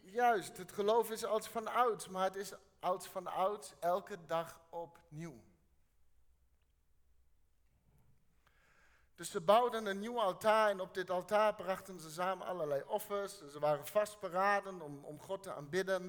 juist, 0.01 0.57
het 0.57 0.71
geloof 0.71 1.11
is 1.11 1.25
als 1.25 1.47
van 1.47 1.67
ouds, 1.67 2.07
maar 2.07 2.23
het 2.23 2.35
is 2.35 2.51
als 2.79 3.07
van 3.07 3.27
ouds 3.27 3.73
elke 3.79 4.25
dag 4.25 4.59
opnieuw. 4.69 5.43
Dus 9.23 9.31
ze 9.31 9.41
bouwden 9.41 9.86
een 9.86 9.99
nieuw 9.99 10.19
altaar 10.19 10.69
en 10.69 10.79
op 10.79 10.93
dit 10.93 11.09
altaar 11.09 11.55
brachten 11.55 11.99
ze 11.99 12.09
samen 12.09 12.47
allerlei 12.47 12.83
offers. 12.88 13.38
Ze 13.51 13.59
waren 13.59 13.88
vastberaden 13.88 14.81
om, 14.81 15.03
om 15.03 15.19
God 15.19 15.43
te 15.43 15.53
aanbidden. 15.53 16.03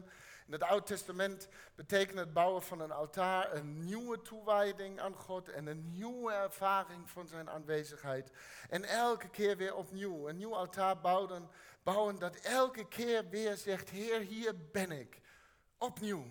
In 0.47 0.53
het 0.53 0.63
Oude 0.63 0.87
Testament 0.87 1.49
betekent 1.75 2.19
het 2.19 2.33
bouwen 2.33 2.63
van 2.63 2.81
een 2.81 2.93
altaar 2.93 3.55
een 3.55 3.85
nieuwe 3.85 4.23
toewijding 4.23 5.01
aan 5.01 5.15
God 5.15 5.49
en 5.49 5.67
een 5.67 5.91
nieuwe 5.91 6.33
ervaring 6.33 7.11
van 7.11 7.27
zijn 7.27 7.51
aanwezigheid. 7.51 8.31
En 8.69 8.85
elke 8.85 9.29
keer 9.29 9.57
weer 9.57 9.75
opnieuw. 9.75 10.29
Een 10.29 10.37
nieuw 10.37 10.57
altaar 10.57 11.01
bouwen, 11.01 11.51
bouwen 11.83 12.19
dat 12.19 12.37
elke 12.37 12.89
keer 12.89 13.29
weer 13.29 13.57
zegt, 13.57 13.91
Heer, 13.91 14.21
hier 14.21 14.55
ben 14.73 14.91
ik. 14.91 15.21
Opnieuw. 15.79 16.25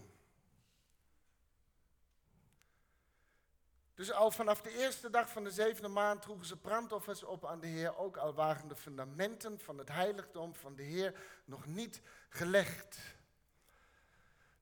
Dus 4.03 4.11
al 4.11 4.31
vanaf 4.31 4.61
de 4.61 4.77
eerste 4.77 5.09
dag 5.09 5.29
van 5.29 5.43
de 5.43 5.51
zevende 5.51 5.87
maand 5.87 6.21
droegen 6.21 6.45
ze 6.45 6.57
brandoffers 6.57 7.23
op 7.23 7.45
aan 7.45 7.59
de 7.59 7.67
Heer. 7.67 7.97
Ook 7.97 8.17
al 8.17 8.33
waren 8.33 8.67
de 8.67 8.75
fundamenten 8.75 9.59
van 9.59 9.77
het 9.77 9.89
heiligdom 9.89 10.55
van 10.55 10.75
de 10.75 10.83
Heer 10.83 11.23
nog 11.45 11.65
niet 11.65 12.01
gelegd. 12.29 12.99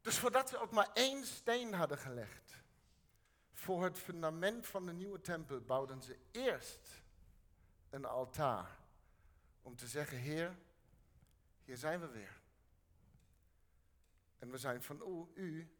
Dus 0.01 0.19
voordat 0.19 0.49
ze 0.49 0.58
ook 0.58 0.71
maar 0.71 0.89
één 0.93 1.25
steen 1.25 1.73
hadden 1.73 1.97
gelegd 1.97 2.56
voor 3.54 3.84
het 3.84 3.99
fundament 3.99 4.67
van 4.67 4.86
de 4.86 4.93
nieuwe 4.93 5.21
tempel, 5.21 5.62
bouwden 5.62 6.01
ze 6.01 6.17
eerst 6.32 7.01
een 7.89 8.06
altaar. 8.06 8.77
Om 9.62 9.75
te 9.75 9.88
zeggen, 9.88 10.17
Heer, 10.17 10.58
hier 11.63 11.77
zijn 11.77 11.99
we 11.99 12.08
weer. 12.08 12.41
En 14.39 14.51
we 14.51 14.58
zijn 14.58 14.84
van 14.84 15.30
u. 15.34 15.75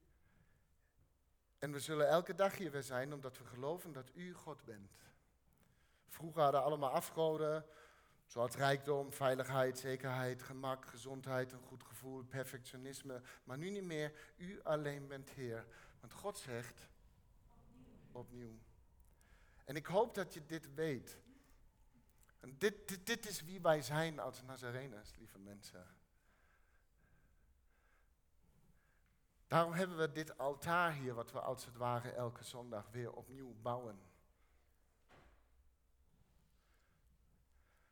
En 1.62 1.72
we 1.72 1.80
zullen 1.80 2.08
elke 2.08 2.36
dag 2.36 2.58
hier 2.58 2.72
weer 2.72 2.84
zijn 2.84 3.14
omdat 3.14 3.38
we 3.38 3.46
geloven 3.46 3.92
dat 3.92 4.12
u 4.14 4.34
God 4.34 4.64
bent. 4.64 4.92
Vroeger 6.08 6.42
hadden 6.42 6.64
allemaal 6.64 6.90
afgoden, 6.90 7.66
zoals 8.26 8.56
rijkdom, 8.56 9.14
veiligheid, 9.14 9.80
zekerheid, 9.80 10.44
gemak, 10.44 10.86
gezondheid, 10.86 11.52
een 11.52 11.62
goed 11.62 11.84
gevoel, 11.84 12.24
perfectionisme. 12.24 13.22
Maar 13.44 13.58
nu 13.58 13.70
niet 13.70 13.84
meer, 13.84 14.34
u 14.38 14.62
alleen 14.64 15.08
bent 15.08 15.30
Heer. 15.30 15.66
Want 16.00 16.14
God 16.14 16.38
zegt, 16.38 16.88
opnieuw. 18.12 18.60
En 19.66 19.76
ik 19.76 19.86
hoop 19.86 20.16
dat 20.16 20.34
je 20.34 20.46
dit 20.46 20.74
weet. 20.74 21.18
En 22.40 22.56
dit, 22.58 23.06
dit, 23.06 23.28
is 23.28 23.44
wie 23.44 23.62
wij 23.62 23.82
zijn 23.82 24.20
als 24.20 24.42
Nazareners, 24.42 25.16
lieve 25.16 25.40
mensen. 25.40 25.86
Daarom 29.52 29.74
hebben 29.74 29.98
we 29.98 30.12
dit 30.12 30.38
altaar 30.38 30.94
hier, 30.94 31.14
wat 31.14 31.32
we 31.32 31.40
als 31.40 31.66
het 31.66 31.78
ware 31.78 32.12
elke 32.12 32.44
zondag 32.44 32.90
weer 32.92 33.12
opnieuw 33.14 33.56
bouwen. 33.62 34.00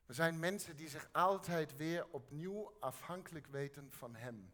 We 0.06 0.14
zijn 0.14 0.40
mensen 0.40 0.76
die 0.76 0.90
zich 0.90 1.10
altijd 1.12 1.78
weer 1.78 2.08
opnieuw 2.12 2.74
afhankelijk 2.80 3.48
weten 3.48 3.92
van 3.92 4.16
Hem. 4.16 4.54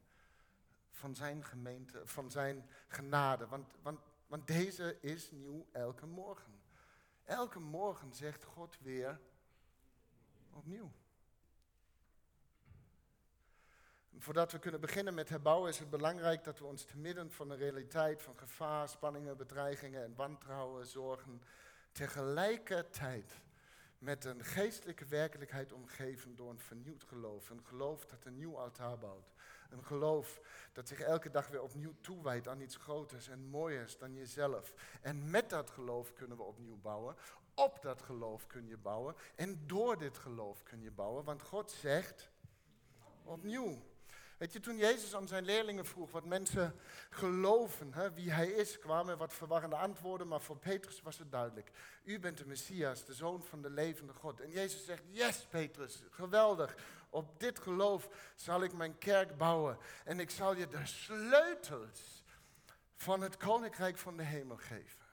Van 0.91 1.15
Zijn 1.15 1.44
gemeente, 1.44 2.02
van 2.08 2.32
Zijn 2.32 2.70
genade. 2.88 3.48
Want, 3.48 3.76
want, 3.82 4.00
want 4.28 4.48
deze 4.48 4.98
is 5.02 5.32
nieuw 5.32 5.68
elke 5.72 6.06
morgen. 6.06 6.62
Elke 7.24 7.60
morgen 7.60 8.13
zegt 8.13 8.44
God 8.44 8.78
weer 8.82 9.20
opnieuw. 10.52 10.91
Voordat 14.17 14.51
we 14.51 14.60
kunnen 14.60 14.82
beginnen 14.82 15.13
met 15.13 15.30
herbouwen 15.30 15.69
is 15.69 15.80
het 15.80 15.89
belangrijk 15.89 16.43
dat 16.43 16.60
we 16.60 16.65
ons 16.65 16.84
te 16.84 16.97
midden 16.97 17.32
van 17.32 17.49
de 17.49 17.56
realiteit 17.56 18.21
van 18.21 18.38
gevaar, 18.38 18.89
spanningen, 18.89 19.38
bedreigingen 19.38 20.04
en 20.04 20.15
wantrouwen 20.15 20.86
zorgen 20.86 21.41
tegelijkertijd 21.91 23.41
met 23.97 24.25
een 24.25 24.43
geestelijke 24.43 25.06
werkelijkheid 25.06 25.73
omgeven 25.73 26.36
door 26.36 26.49
een 26.49 26.60
vernieuwd 26.60 27.04
geloof. 27.04 27.49
Een 27.49 27.63
geloof 27.63 28.06
dat 28.06 28.25
een 28.25 28.38
nieuw 28.38 28.60
altaar 28.60 28.97
bouwt. 28.97 29.34
Een 29.69 29.84
geloof 29.86 30.41
dat 30.73 30.88
zich 30.88 30.99
elke 30.99 31.30
dag 31.30 31.47
weer 31.47 31.62
opnieuw 31.62 31.93
toewijdt 32.01 32.47
aan 32.47 32.62
iets 32.62 32.75
groters 32.75 33.28
en 33.28 33.47
mooiers 33.47 33.97
dan 33.97 34.13
jezelf. 34.13 34.73
En 35.01 35.30
met 35.30 35.49
dat 35.49 35.69
geloof 35.69 36.13
kunnen 36.13 36.38
we 36.38 36.43
opnieuw 36.43 36.78
bouwen. 36.78 37.15
Op 37.54 37.82
dat 37.82 38.01
geloof 38.01 38.47
kun 38.47 38.67
je 38.67 38.78
bouwen. 38.78 39.15
En 39.36 39.67
door 39.67 39.97
dit 39.97 40.17
geloof 40.17 40.63
kun 40.63 40.82
je 40.82 40.91
bouwen. 40.91 41.23
Want 41.23 41.41
God 41.41 41.71
zegt 41.71 42.30
opnieuw. 43.23 43.93
Weet 44.38 44.54
je, 44.54 44.60
toen 44.60 44.78
Jezus 44.78 45.15
aan 45.15 45.28
zijn 45.28 45.45
leerlingen 45.45 45.86
vroeg 45.86 46.12
wat 46.12 46.26
mensen 46.26 46.80
geloven, 47.10 47.93
hè, 47.93 48.12
wie 48.12 48.32
hij 48.32 48.48
is, 48.48 48.80
kwamen 48.80 49.17
wat 49.17 49.34
verwarrende 49.34 49.76
antwoorden, 49.76 50.28
maar 50.28 50.41
voor 50.41 50.58
Petrus 50.58 51.02
was 51.02 51.17
het 51.17 51.32
duidelijk. 51.32 51.71
U 52.04 52.19
bent 52.19 52.38
de 52.38 52.45
Messias, 52.45 53.06
de 53.06 53.13
zoon 53.13 53.43
van 53.43 53.62
de 53.62 53.69
levende 53.69 54.13
God. 54.13 54.41
En 54.41 54.52
Jezus 54.52 54.86
zegt, 54.86 55.04
yes 55.10 55.45
Petrus, 55.50 56.04
geweldig. 56.10 56.76
Op 57.10 57.39
dit 57.39 57.60
geloof 57.60 58.10
zal 58.36 58.63
ik 58.63 58.74
mijn 58.74 58.98
kerk 58.98 59.38
bouwen 59.38 59.78
en 60.04 60.19
ik 60.19 60.30
zal 60.30 60.56
je 60.56 60.67
de 60.67 60.86
sleutels 60.86 62.24
van 62.95 63.21
het 63.21 63.38
koninkrijk 63.38 63.98
van 63.98 64.17
de 64.17 64.24
hemel 64.24 64.58
geven. 64.58 65.06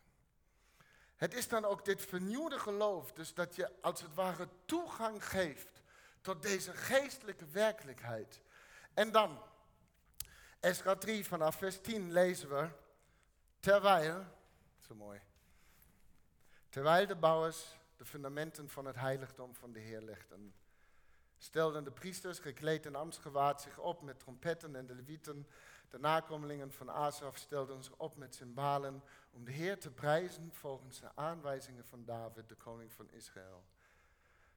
Het 1.17 1.35
is 1.35 1.49
dan 1.49 1.65
ook 1.65 1.85
dit 1.85 2.03
vernieuwde 2.03 2.59
geloof, 2.59 3.13
dus 3.13 3.35
dat 3.35 3.57
je 3.57 3.71
als 3.81 4.03
het 4.03 4.15
ware 4.15 4.49
toegang 4.65 5.25
geeft 5.29 5.83
tot 6.21 6.43
deze 6.43 6.73
geestelijke 6.73 7.47
werkelijkheid 7.47 8.41
en 8.95 9.13
dan, 9.13 9.43
Esra 10.61 10.95
3 10.95 11.27
vanaf 11.27 11.57
vers 11.57 11.81
10 11.81 12.13
lezen 12.13 12.49
we, 12.49 12.69
terwijl, 13.61 14.25
zo 14.79 14.95
mooi, 14.95 15.21
terwijl 16.69 17.07
de 17.07 17.17
bouwers 17.17 17.77
de 17.97 18.05
fundamenten 18.05 18.69
van 18.69 18.85
het 18.85 18.97
heiligdom 18.97 19.55
van 19.55 19.73
de 19.73 19.79
Heer 19.79 20.03
legden, 20.03 20.55
stelden 21.39 21.85
de 21.85 21.91
priesters 21.91 22.39
gekleed 22.39 22.87
in 22.87 22.95
ambtsgewaad 22.95 23.63
zich 23.63 23.79
op 23.79 24.03
met 24.03 24.19
trompetten 24.19 24.77
en 24.77 24.87
de 24.87 24.95
levieten, 24.95 25.47
de 25.91 25.99
nakomelingen 25.99 26.73
van 26.73 26.91
Asaf, 26.91 27.37
stelden 27.37 27.83
zich 27.83 27.97
op 27.97 28.17
met 28.17 28.35
cymbalen 28.35 29.03
om 29.31 29.45
de 29.45 29.53
Heer 29.53 29.79
te 29.79 29.91
prijzen 29.91 30.53
volgens 30.53 31.01
de 31.01 31.11
aanwijzingen 31.15 31.85
van 31.85 32.05
David, 32.05 32.49
de 32.49 32.55
koning 32.55 32.93
van 32.93 33.11
Israël. 33.11 33.65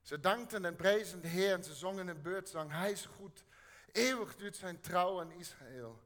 Ze 0.01 0.19
dankten 0.19 0.65
en 0.65 0.75
prezen 0.75 1.21
de 1.21 1.27
Heer 1.27 1.53
en 1.53 1.63
ze 1.63 1.73
zongen 1.73 2.07
een 2.07 2.21
beurtzang, 2.21 2.71
Hij 2.71 2.91
is 2.91 3.05
goed, 3.05 3.43
Eeuwig 3.95 4.35
duurt 4.35 4.55
zijn 4.55 4.79
trouw 4.81 5.19
aan 5.19 5.31
Israël. 5.31 5.99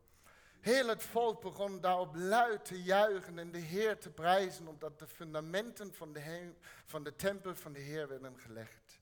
Heel 0.59 0.87
het 0.87 1.03
volk 1.03 1.41
begon 1.41 1.81
daarop 1.81 2.15
luid 2.15 2.65
te 2.65 2.83
juichen 2.83 3.39
en 3.39 3.51
de 3.51 3.57
Heer 3.57 3.97
te 3.97 4.09
prijzen, 4.09 4.67
omdat 4.67 4.99
de 4.99 5.07
fundamenten 5.07 5.93
van 5.93 6.13
de, 6.13 6.53
van 6.85 7.03
de 7.03 7.15
tempel 7.15 7.55
van 7.55 7.73
de 7.73 7.79
Heer 7.79 8.07
werden 8.07 8.39
gelegd. 8.39 8.99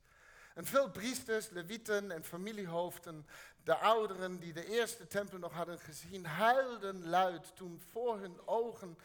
En 0.54 0.64
veel 0.64 0.90
priesters, 0.90 1.48
levieten 1.48 2.10
en 2.10 2.24
familiehoofden, 2.24 3.26
de 3.62 3.74
ouderen 3.74 4.38
die 4.38 4.52
de 4.52 4.66
eerste 4.66 5.06
tempel 5.06 5.38
nog 5.38 5.52
hadden 5.52 5.78
gezien, 5.78 6.26
huilden 6.26 7.08
luid 7.08 7.56
toen 7.56 7.80
voor 7.90 8.18
hun 8.18 8.46
ogen 8.46 8.98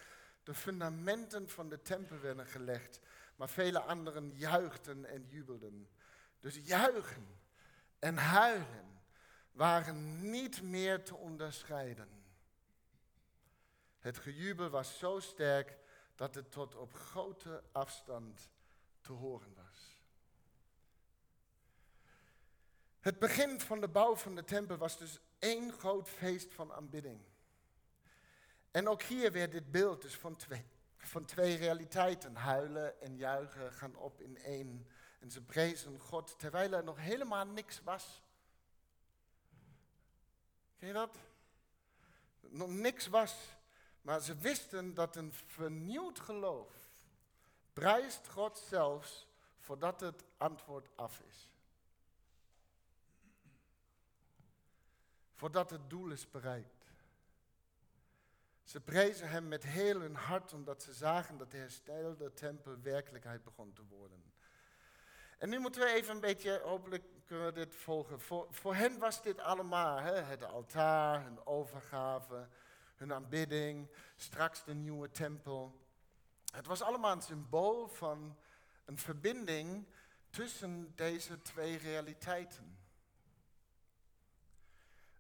de 0.44 0.54
fundamenten 0.54 1.50
van 1.50 1.70
de 1.70 1.82
tempel 1.82 2.20
werden 2.20 2.46
gelegd. 2.46 3.00
Maar 3.36 3.50
vele 3.50 3.80
anderen 3.80 4.32
juichten 4.36 5.06
en 5.06 5.26
jubelden. 5.30 5.90
Dus 6.40 6.60
juichen 6.64 7.28
en 8.00 8.18
huilen 8.18 8.93
waren 9.54 10.30
niet 10.30 10.62
meer 10.62 11.04
te 11.04 11.16
onderscheiden. 11.16 12.10
Het 14.00 14.18
gejubel 14.18 14.70
was 14.70 14.98
zo 14.98 15.20
sterk 15.20 15.78
dat 16.16 16.36
het 16.36 16.52
tot 16.52 16.76
op 16.76 16.94
grote 16.94 17.64
afstand 17.72 18.50
te 19.02 19.12
horen 19.12 19.54
was. 19.56 20.02
Het 23.00 23.20
begin 23.20 23.62
van 23.62 23.82
de 23.82 23.88
bouw 23.88 24.16
van 24.16 24.36
de 24.36 24.44
tempel 24.44 24.78
was 24.78 24.98
dus 24.98 25.20
één 25.40 25.72
groot 25.72 26.10
feest 26.10 26.54
van 26.54 26.74
aanbidding. 26.74 27.20
En 28.72 28.88
ook 28.88 29.02
hier 29.02 29.32
weer 29.32 29.50
dit 29.50 29.72
beeld 29.72 30.02
dus 30.02 30.18
van 30.18 30.36
twee, 30.36 30.66
van 30.98 31.26
twee 31.26 31.56
realiteiten. 31.56 32.36
Huilen 32.36 33.02
en 33.02 33.18
juichen 33.18 33.74
gaan 33.74 33.96
op 33.96 34.22
in 34.22 34.38
één. 34.38 34.88
En 35.20 35.32
ze 35.32 35.42
prezen 35.42 36.00
God 36.00 36.40
terwijl 36.40 36.74
er 36.74 36.84
nog 36.84 36.98
helemaal 36.98 37.46
niks 37.46 37.82
was. 37.84 38.24
Ken 40.84 40.92
je 40.92 40.98
dat? 40.98 41.18
Nog 42.40 42.70
niks 42.70 43.08
was, 43.08 43.36
maar 44.02 44.22
ze 44.22 44.38
wisten 44.38 44.94
dat 44.94 45.16
een 45.16 45.34
vernieuwd 45.34 46.20
geloof 46.20 46.74
prijst 47.74 48.28
God 48.28 48.58
zelfs 48.58 49.28
voordat 49.60 50.00
het 50.00 50.24
antwoord 50.38 50.90
af 50.96 51.22
is. 51.28 51.50
Voordat 55.34 55.70
het 55.70 55.90
doel 55.90 56.12
is 56.12 56.30
bereikt. 56.30 56.92
Ze 58.64 58.82
prezen 58.82 59.30
hem 59.30 59.48
met 59.48 59.64
heel 59.64 60.00
hun 60.00 60.16
hart 60.16 60.54
omdat 60.54 60.84
ze 60.84 60.94
zagen 60.94 61.38
dat 61.38 61.52
de 61.52 61.58
herstelde 61.58 62.34
tempel 62.34 62.82
werkelijkheid 62.82 63.44
begon 63.44 63.74
te 63.74 63.84
worden. 63.90 64.24
En 65.38 65.50
nu 65.50 65.60
moeten 65.60 65.82
we 65.82 65.88
even 65.88 66.16
een 66.16 66.22
beetje, 66.22 66.60
hopelijk 66.64 67.04
kunnen 67.34 67.54
dit 67.54 67.76
volgen. 67.76 68.20
Voor, 68.20 68.48
voor 68.50 68.76
hen 68.76 69.00
was 69.00 69.22
dit 69.22 69.40
allemaal, 69.40 69.98
hè? 69.98 70.14
het 70.14 70.44
altaar, 70.44 71.24
hun 71.24 71.46
overgave, 71.46 72.48
hun 72.96 73.14
aanbidding, 73.14 73.90
straks 74.16 74.64
de 74.64 74.74
nieuwe 74.74 75.12
tempel. 75.12 75.82
Het 76.54 76.66
was 76.66 76.82
allemaal 76.82 77.12
een 77.12 77.22
symbool 77.22 77.88
van 77.88 78.38
een 78.86 78.98
verbinding 78.98 79.88
tussen 80.30 80.92
deze 80.96 81.42
twee 81.42 81.78
realiteiten. 81.78 82.78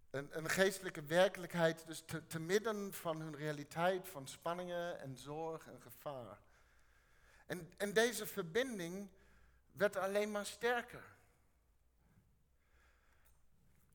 Een, 0.09 0.37
een 0.37 0.49
geestelijke 0.49 1.03
werkelijkheid, 1.03 1.87
dus 1.87 2.03
te, 2.05 2.27
te 2.27 2.39
midden 2.39 2.93
van 2.93 3.21
hun 3.21 3.35
realiteit 3.35 4.07
van 4.07 4.27
spanningen 4.27 4.99
en 4.99 5.17
zorg 5.17 5.67
en 5.67 5.81
gevaar. 5.81 6.39
En, 7.45 7.73
en 7.77 7.93
deze 7.93 8.25
verbinding 8.25 9.09
werd 9.71 9.95
alleen 9.95 10.31
maar 10.31 10.45
sterker. 10.45 11.12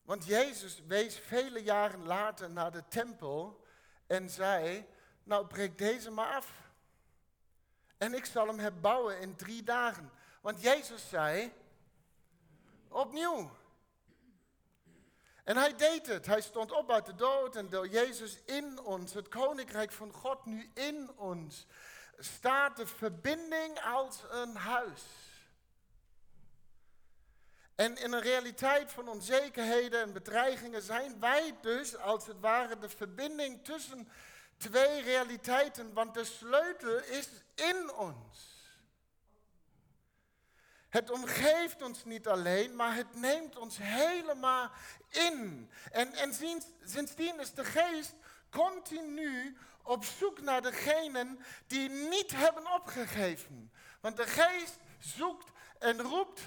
Want 0.09 0.25
Jezus 0.25 0.83
wees 0.87 1.19
vele 1.19 1.63
jaren 1.63 2.07
later 2.07 2.51
naar 2.51 2.71
de 2.71 2.85
tempel 2.89 3.65
en 4.07 4.31
zei, 4.31 4.87
nou 5.23 5.47
breek 5.47 5.79
deze 5.79 6.11
maar 6.11 6.35
af. 6.35 6.53
En 7.99 8.15
ik 8.15 8.25
zal 8.25 8.47
hem 8.47 8.59
herbouwen 8.59 9.21
in 9.21 9.37
drie 9.37 9.63
dagen. 9.63 10.11
Want 10.41 10.63
Jezus 10.63 11.09
zei, 11.09 11.53
opnieuw. 12.89 13.51
En 15.45 15.57
hij 15.57 15.77
deed 15.77 16.07
het. 16.07 16.27
Hij 16.27 16.41
stond 16.41 16.73
op 16.73 16.91
uit 16.91 17.07
de 17.07 17.15
dood 17.15 17.57
en 17.57 17.69
door 17.69 17.89
Jezus 17.89 18.39
in 18.45 18.81
ons, 18.81 19.15
het 19.15 19.29
koninkrijk 19.29 19.93
van 19.93 20.13
God 20.13 20.45
nu 20.45 20.71
in 20.75 21.11
ons, 21.17 21.67
staat 22.19 22.77
de 22.77 22.87
verbinding 22.87 23.81
als 23.81 24.23
een 24.31 24.57
huis. 24.57 25.28
En 27.79 27.97
in 27.97 28.13
een 28.13 28.21
realiteit 28.21 28.93
van 28.93 29.09
onzekerheden 29.09 30.03
en 30.03 30.13
bedreigingen 30.13 30.83
zijn 30.83 31.21
wij 31.21 31.55
dus 31.61 31.97
als 31.97 32.27
het 32.27 32.41
ware 32.41 32.79
de 32.79 32.89
verbinding 32.89 33.65
tussen 33.65 34.09
twee 34.57 35.03
realiteiten, 35.03 35.93
want 35.93 36.15
de 36.15 36.25
sleutel 36.25 36.99
is 36.99 37.29
in 37.55 37.93
ons. 37.93 38.57
Het 40.89 41.11
omgeeft 41.11 41.83
ons 41.83 42.05
niet 42.05 42.29
alleen, 42.29 42.77
maar 42.77 42.95
het 42.95 43.15
neemt 43.15 43.57
ons 43.57 43.79
helemaal 43.81 44.71
in. 45.11 45.71
En, 45.93 46.13
en 46.13 46.35
sinds, 46.35 46.67
sindsdien 46.85 47.41
is 47.41 47.55
de 47.55 47.65
geest 47.65 48.15
continu 48.51 49.57
op 49.83 50.05
zoek 50.05 50.41
naar 50.41 50.63
degenen 50.63 51.39
die 51.67 51.89
niet 51.89 52.31
hebben 52.35 52.73
opgegeven. 52.75 53.73
Want 54.01 54.17
de 54.17 54.27
geest 54.27 54.79
zoekt 54.99 55.51
en 55.79 56.03
roept 56.03 56.41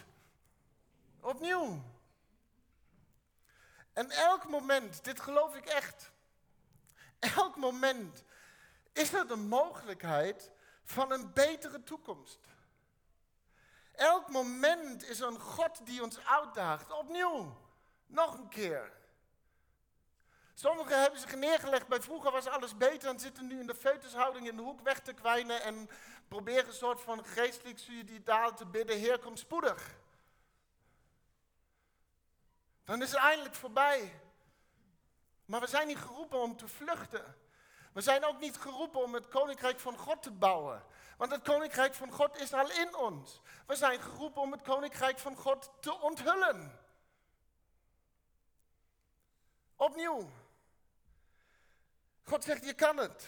opnieuw. 1.21 1.83
En 3.93 4.09
elk 4.09 4.47
moment, 4.47 5.03
dit 5.03 5.19
geloof 5.19 5.55
ik 5.55 5.65
echt, 5.65 6.11
elk 7.19 7.55
moment 7.55 8.23
is 8.93 9.13
er 9.13 9.27
de 9.27 9.35
mogelijkheid 9.35 10.51
van 10.83 11.11
een 11.11 11.33
betere 11.33 11.83
toekomst. 11.83 12.39
Elk 13.91 14.29
moment 14.29 15.03
is 15.03 15.19
een 15.19 15.39
God 15.39 15.85
die 15.85 16.03
ons 16.03 16.25
uitdaagt. 16.25 16.91
Opnieuw. 16.91 17.57
Nog 18.05 18.33
een 18.33 18.49
keer. 18.49 18.91
Sommigen 20.53 21.01
hebben 21.01 21.19
zich 21.19 21.35
neergelegd 21.35 21.87
bij 21.87 22.01
vroeger 22.01 22.31
was 22.31 22.47
alles 22.47 22.77
beter 22.77 23.09
en 23.09 23.19
zitten 23.19 23.47
nu 23.47 23.59
in 23.59 23.67
de 23.67 23.75
feutushouding 23.75 24.47
in 24.47 24.55
de 24.55 24.61
hoek 24.61 24.81
weg 24.81 24.99
te 24.99 25.13
kwijnen 25.13 25.61
en 25.61 25.89
proberen 26.27 26.67
een 26.67 26.73
soort 26.73 27.01
van 27.01 27.25
geestelijk 27.25 27.79
suicidaal 27.79 28.55
te 28.55 28.65
bidden. 28.65 28.97
Heer, 28.97 29.19
kom 29.19 29.35
spoedig. 29.35 30.00
Dan 32.83 33.01
is 33.01 33.11
het 33.11 33.19
eindelijk 33.19 33.55
voorbij. 33.55 34.21
Maar 35.45 35.59
we 35.59 35.67
zijn 35.67 35.87
niet 35.87 35.97
geroepen 35.97 36.39
om 36.39 36.57
te 36.57 36.67
vluchten. 36.67 37.35
We 37.93 38.01
zijn 38.01 38.25
ook 38.25 38.39
niet 38.39 38.57
geroepen 38.57 39.03
om 39.03 39.13
het 39.13 39.27
koninkrijk 39.27 39.79
van 39.79 39.97
God 39.97 40.23
te 40.23 40.31
bouwen. 40.31 40.83
Want 41.17 41.31
het 41.31 41.41
koninkrijk 41.41 41.93
van 41.93 42.11
God 42.11 42.37
is 42.37 42.53
al 42.53 42.71
in 42.71 42.95
ons. 42.95 43.41
We 43.67 43.75
zijn 43.75 44.01
geroepen 44.01 44.41
om 44.41 44.51
het 44.51 44.61
koninkrijk 44.61 45.19
van 45.19 45.35
God 45.35 45.71
te 45.79 45.99
onthullen. 45.99 46.79
Opnieuw. 49.75 50.29
God 52.23 52.43
zegt, 52.43 52.65
je 52.65 52.73
kan 52.73 52.97
het. 52.97 53.25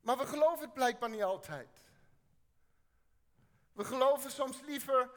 Maar 0.00 0.18
we 0.18 0.26
geloven 0.26 0.64
het 0.64 0.74
blijkbaar 0.74 1.10
niet 1.10 1.22
altijd. 1.22 1.68
We 3.72 3.84
geloven 3.84 4.30
soms 4.30 4.60
liever 4.60 5.10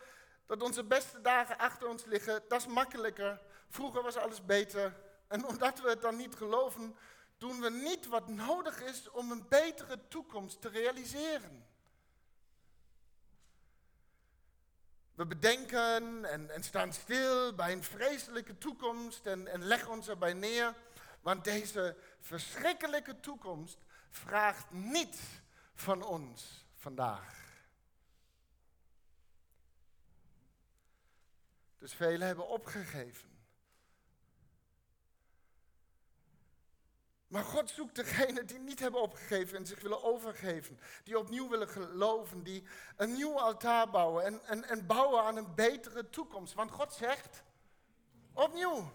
dat 0.45 0.61
onze 0.61 0.83
beste 0.83 1.21
dagen 1.21 1.57
achter 1.57 1.87
ons 1.87 2.05
liggen. 2.05 2.43
Dat 2.47 2.59
is 2.59 2.67
makkelijker. 2.67 3.41
Vroeger 3.69 4.03
was 4.03 4.15
alles 4.15 4.45
beter. 4.45 4.95
En 5.27 5.45
omdat 5.45 5.81
we 5.81 5.89
het 5.89 6.01
dan 6.01 6.15
niet 6.15 6.35
geloven, 6.35 6.95
doen 7.37 7.61
we 7.61 7.69
niet 7.69 8.07
wat 8.07 8.27
nodig 8.27 8.81
is 8.81 9.09
om 9.09 9.31
een 9.31 9.45
betere 9.49 10.07
toekomst 10.07 10.61
te 10.61 10.69
realiseren. 10.69 11.65
We 15.15 15.25
bedenken 15.25 16.25
en, 16.25 16.63
staan 16.63 16.93
stil 16.93 17.53
bij 17.53 17.71
een 17.71 17.83
vreselijke 17.83 18.57
toekomst 18.57 19.25
en, 19.25 19.47
en 19.47 19.63
leggen 19.63 19.91
ons 19.91 20.07
erbij 20.07 20.33
neer. 20.33 20.73
Want 21.21 21.43
deze 21.43 21.95
verschrikkelijke 22.21 23.19
toekomst 23.19 23.77
vraagt 24.09 24.71
niets 24.71 25.19
van 25.73 26.03
ons 26.03 26.65
vandaag. 26.75 27.44
Dus 31.85 31.93
velen 31.93 32.27
hebben 32.27 32.47
opgegeven. 32.47 33.29
Maar 37.27 37.43
God 37.43 37.69
zoekt 37.69 37.95
degenen 37.95 38.47
die 38.47 38.59
niet 38.59 38.79
hebben 38.79 39.01
opgegeven 39.01 39.57
en 39.57 39.65
zich 39.65 39.81
willen 39.81 40.03
overgeven. 40.03 40.79
Die 41.03 41.19
opnieuw 41.19 41.49
willen 41.49 41.67
geloven, 41.67 42.43
die 42.43 42.63
een 42.95 43.13
nieuw 43.13 43.39
altaar 43.39 43.89
bouwen 43.89 44.23
en, 44.23 44.43
en, 44.45 44.63
en 44.63 44.85
bouwen 44.85 45.23
aan 45.23 45.37
een 45.37 45.55
betere 45.55 46.09
toekomst. 46.09 46.53
Want 46.53 46.71
God 46.71 46.93
zegt, 46.93 47.43
opnieuw, 48.33 48.91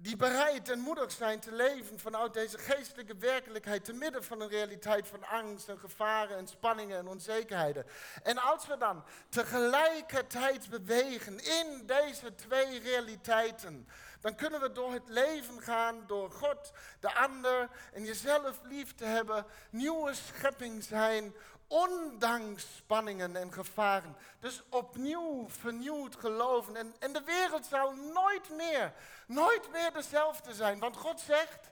die 0.00 0.16
bereid 0.16 0.68
en 0.68 0.78
moedig 0.78 1.12
zijn 1.12 1.40
te 1.40 1.52
leven 1.52 1.98
vanuit 1.98 2.32
deze 2.32 2.58
geestelijke 2.58 3.16
werkelijkheid, 3.16 3.84
te 3.84 3.92
midden 3.92 4.24
van 4.24 4.40
een 4.40 4.48
realiteit 4.48 5.08
van 5.08 5.24
angst 5.24 5.68
en 5.68 5.78
gevaren 5.78 6.36
en 6.36 6.46
spanningen 6.46 6.98
en 6.98 7.08
onzekerheden. 7.08 7.86
En 8.22 8.38
als 8.38 8.66
we 8.66 8.76
dan 8.76 9.04
tegelijkertijd 9.28 10.68
bewegen 10.68 11.38
in 11.38 11.82
deze 11.86 12.34
twee 12.34 12.80
realiteiten, 12.80 13.88
dan 14.20 14.34
kunnen 14.34 14.60
we 14.60 14.72
door 14.72 14.92
het 14.92 15.08
leven 15.08 15.62
gaan, 15.62 16.04
door 16.06 16.30
God, 16.30 16.72
de 17.00 17.14
ander 17.14 17.68
en 17.92 18.04
jezelf 18.04 18.60
lief 18.62 18.94
te 18.94 19.04
hebben, 19.04 19.46
nieuwe 19.70 20.14
schepping 20.14 20.82
zijn, 20.84 21.34
ondanks 21.68 22.76
spanningen 22.76 23.36
en 23.36 23.52
gevaren. 23.52 24.16
Dus 24.40 24.62
opnieuw 24.68 25.48
vernieuwd 25.48 26.16
geloven. 26.16 26.76
En, 26.76 26.94
en 26.98 27.12
de 27.12 27.22
wereld 27.24 27.66
zal 27.66 27.94
nooit 27.94 28.50
meer, 28.50 28.92
nooit 29.26 29.70
meer 29.70 29.92
dezelfde 29.92 30.54
zijn. 30.54 30.78
Want 30.78 30.96
God 30.96 31.20
zegt, 31.20 31.70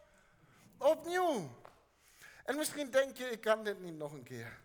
opnieuw. 0.79 1.51
En 2.45 2.57
misschien 2.57 2.91
denk 2.91 3.17
je, 3.17 3.31
ik 3.31 3.41
kan 3.41 3.65
dit 3.65 3.81
niet 3.81 3.97
nog 3.97 4.13
een 4.13 4.23
keer. 4.23 4.61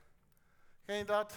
Ken 0.85 0.95
je 0.95 1.05
dat? 1.05 1.33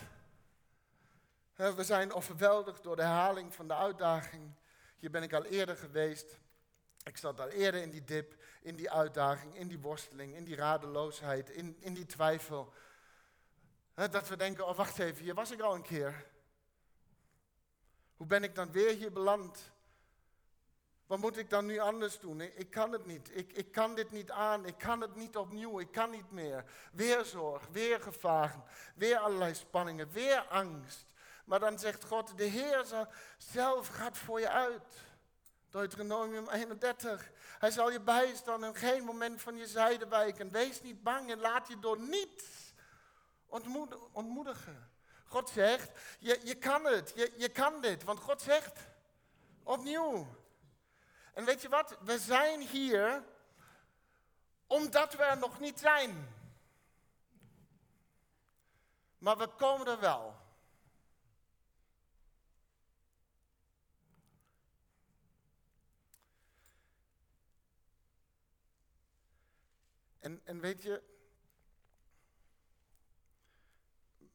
We 1.55 1.85
zijn 1.85 2.13
overweldigd 2.13 2.83
door 2.83 2.97
de 2.97 3.03
herhaling 3.03 3.55
van 3.55 3.69
de 3.69 3.75
uitdaging. 3.75 4.55
Hier 4.99 5.11
ben 5.11 5.23
ik 5.23 5.33
al 5.33 5.45
eerder 5.45 5.77
geweest. 5.77 6.39
Ik 7.05 7.17
zat 7.17 7.41
al 7.41 7.49
eerder 7.49 7.83
in 7.83 7.91
die 7.91 8.05
dip, 8.05 8.35
in 8.63 8.77
die 8.77 8.91
uitdaging, 8.91 9.57
in 9.57 9.69
die 9.69 9.79
worsteling, 9.79 10.35
in 10.35 10.45
die 10.45 10.57
radeloosheid, 10.57 11.51
in, 11.51 11.77
in 11.81 11.95
die 11.95 12.07
twijfel. 12.07 12.73
Dat 13.95 14.29
we 14.29 14.37
denken, 14.37 14.67
oh 14.67 14.77
wacht 14.77 14.99
even, 14.99 15.23
hier 15.23 15.35
was 15.35 15.51
ik 15.51 15.61
al 15.61 15.75
een 15.75 15.83
keer. 15.83 16.27
Hoe 18.17 18.27
ben 18.27 18.43
ik 18.43 18.55
dan 18.55 18.73
weer 18.73 18.95
hier 18.95 19.13
beland? 19.13 19.73
Wat 21.07 21.19
moet 21.19 21.37
ik 21.37 21.51
dan 21.51 21.67
nu 21.67 21.79
anders 21.79 22.19
doen? 22.19 22.41
Ik, 22.41 22.71
kan 22.71 22.93
het 22.93 23.07
niet. 23.07 23.31
Ik, 23.33 23.53
ik 23.53 23.73
kan 23.73 23.95
dit 23.95 24.11
niet 24.11 24.31
aan. 24.31 24.67
Ik 24.67 24.79
kan 24.79 25.01
het 25.01 25.15
niet 25.15 25.37
opnieuw. 25.37 25.81
Ik 25.81 25.93
kan 25.93 26.11
niet 26.11 26.31
meer. 26.31 26.65
Weer 26.93 27.25
zorg, 27.25 27.69
weer 27.69 28.01
gevaren, 28.01 28.65
weer 28.95 29.19
allerlei 29.19 29.55
spanningen, 29.55 30.11
weer 30.13 30.47
angst. 30.49 31.07
Maar 31.45 31.61
dan 31.61 31.79
zegt 31.79 32.05
God, 32.05 32.39
de 32.39 32.45
Heer 32.45 33.07
zelf 33.39 33.89
gaat 33.89 34.19
voor 34.19 34.41
je 34.41 34.49
uit. 34.49 35.03
Deuteronomium 35.71 36.49
31. 36.49 37.31
Hij 37.59 37.71
zal 37.71 37.91
je 37.91 38.01
bijstaan 38.01 38.65
en 38.65 38.75
geen 38.75 39.05
moment 39.05 39.43
van 39.43 39.57
je 39.57 39.67
zijde 39.67 40.09
wijken. 40.09 40.51
Wees 40.51 40.83
niet 40.83 41.03
bang 41.03 41.31
en 41.31 41.39
laat 41.39 41.69
je 41.69 41.79
door 41.79 42.01
niets 42.01 42.64
ontmoedigen. 44.13 44.91
God 45.25 45.51
zegt, 45.51 45.91
je, 46.19 46.41
je 46.45 46.55
kan 46.55 46.85
het, 46.85 47.13
je, 47.15 47.33
je 47.37 47.49
kan 47.49 47.81
dit. 47.81 48.05
Want 48.05 48.19
God 48.19 48.43
zegt, 48.43 48.81
opnieuw. 49.63 50.27
En 51.33 51.45
weet 51.45 51.63
je 51.63 51.69
wat, 51.69 51.97
we 52.01 52.19
zijn 52.19 52.61
hier 52.61 53.25
omdat 54.67 55.15
we 55.15 55.23
er 55.23 55.39
nog 55.39 55.61
niet 55.61 55.79
zijn. 55.81 56.29
Maar 59.19 59.39
we 59.39 59.47
komen 59.47 59.87
er 59.87 60.01
wel. 60.01 60.43
En, 70.19 70.41
en 70.45 70.61
weet 70.61 70.83
je, 70.83 71.03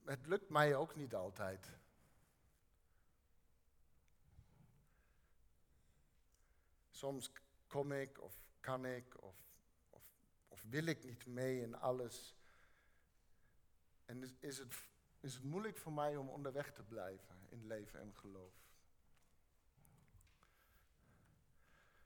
het 0.10 0.28
lukt 0.28 0.50
mij 0.50 0.76
ook 0.76 0.96
niet 0.96 1.16
altijd. 1.16 1.70
Soms 6.90 7.32
kom 7.68 7.92
ik 7.92 8.22
of 8.22 8.42
kan 8.60 8.86
ik 8.86 9.22
of, 9.24 9.36
of, 10.48 10.64
wil 10.70 10.86
ik 10.86 11.04
niet 11.04 11.26
mee 11.26 11.62
in 11.62 11.76
alles. 11.76 12.36
En 14.06 14.24
is, 14.24 14.34
is, 14.40 14.58
het, 14.58 14.76
is 15.20 15.34
het 15.34 15.44
moeilijk 15.44 15.78
voor 15.78 15.94
mij 15.94 16.16
om 16.16 16.30
onderweg 16.30 16.72
te 16.74 16.84
blijven 16.84 17.48
in 17.50 17.68
leven 17.68 18.00
en 18.00 18.16
geloof. 18.16 18.54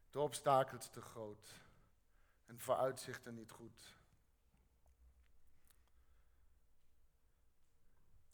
De 0.09 0.19
obstakels 0.19 0.89
te 0.89 1.01
groot 1.01 1.61
en 2.45 2.59
vooruitzichten 2.59 3.35
niet 3.35 3.51
goed. 3.51 4.02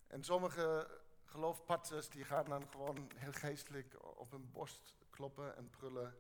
En 0.09 0.23
sommige 0.23 1.01
geloofpatsers 1.25 2.09
die 2.09 2.23
gaan 2.23 2.45
dan 2.45 2.67
gewoon 2.69 3.11
heel 3.15 3.31
geestelijk 3.31 4.17
op 4.17 4.31
hun 4.31 4.51
borst 4.51 4.93
kloppen 5.09 5.55
en 5.55 5.69
prullen. 5.69 6.15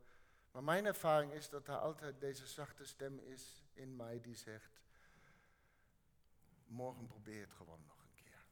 Maar 0.51 0.63
mijn 0.63 0.85
ervaring 0.85 1.31
is 1.31 1.49
dat 1.49 1.67
er 1.67 1.77
altijd 1.77 2.19
deze 2.19 2.47
zachte 2.47 2.85
stem 2.85 3.19
is 3.19 3.65
in 3.73 3.95
mij 3.95 4.21
die 4.21 4.35
zegt, 4.35 4.81
morgen 6.65 7.07
probeer 7.07 7.41
het 7.41 7.53
gewoon 7.53 7.81
nog 7.81 7.97
een 8.01 8.13
keer. 8.15 8.45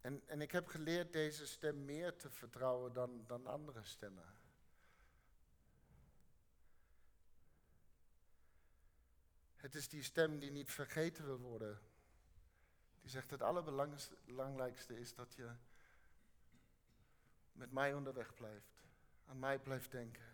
En, 0.00 0.22
en 0.26 0.40
ik 0.40 0.52
heb 0.52 0.66
geleerd 0.66 1.12
deze 1.12 1.46
stem 1.46 1.84
meer 1.84 2.16
te 2.16 2.30
vertrouwen 2.30 2.92
dan, 2.92 3.24
dan 3.26 3.46
andere 3.46 3.84
stemmen. 3.84 4.41
Het 9.62 9.74
is 9.74 9.88
die 9.88 10.02
stem 10.02 10.38
die 10.38 10.50
niet 10.50 10.70
vergeten 10.70 11.24
wil 11.24 11.38
worden. 11.38 11.80
Die 13.00 13.10
zegt 13.10 13.30
het 13.30 13.42
allerbelangrijkste 13.42 14.98
is 15.00 15.14
dat 15.14 15.34
je 15.34 15.50
met 17.52 17.72
mij 17.72 17.94
onderweg 17.94 18.34
blijft. 18.34 18.84
Aan 19.26 19.38
mij 19.38 19.58
blijft 19.58 19.90
denken. 19.90 20.24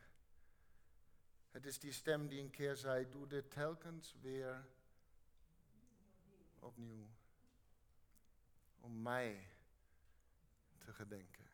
Het 1.50 1.66
is 1.66 1.78
die 1.78 1.92
stem 1.92 2.28
die 2.28 2.40
een 2.40 2.50
keer 2.50 2.76
zei, 2.76 3.10
doe 3.10 3.26
dit 3.26 3.50
telkens 3.50 4.14
weer 4.20 4.66
opnieuw. 6.58 7.08
Om 8.80 9.02
mij 9.02 9.48
te 10.78 10.92
gedenken. 10.92 11.46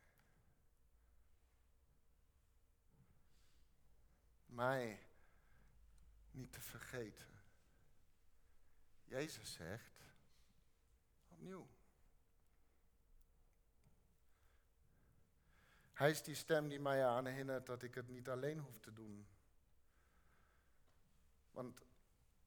Mij 4.47 5.07
niet 6.31 6.53
te 6.53 6.61
vergeten. 6.61 7.34
Jezus 9.15 9.53
zegt, 9.53 10.03
opnieuw. 11.29 11.67
Hij 15.93 16.11
is 16.11 16.23
die 16.23 16.35
stem 16.35 16.69
die 16.69 16.81
mij 16.81 17.07
aan 17.07 17.27
herinnert 17.27 17.67
dat 17.67 17.83
ik 17.83 17.95
het 17.95 18.09
niet 18.09 18.29
alleen 18.29 18.59
hoef 18.59 18.79
te 18.81 18.93
doen. 18.93 19.27
Want 21.51 21.81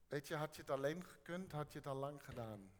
weet 0.08 0.28
je, 0.28 0.36
had 0.36 0.56
je 0.56 0.62
het 0.62 0.72
alleen 0.72 1.04
gekund, 1.04 1.52
had 1.52 1.72
je 1.72 1.78
het 1.78 1.88
al 1.88 1.96
lang 1.96 2.24
gedaan. 2.24 2.72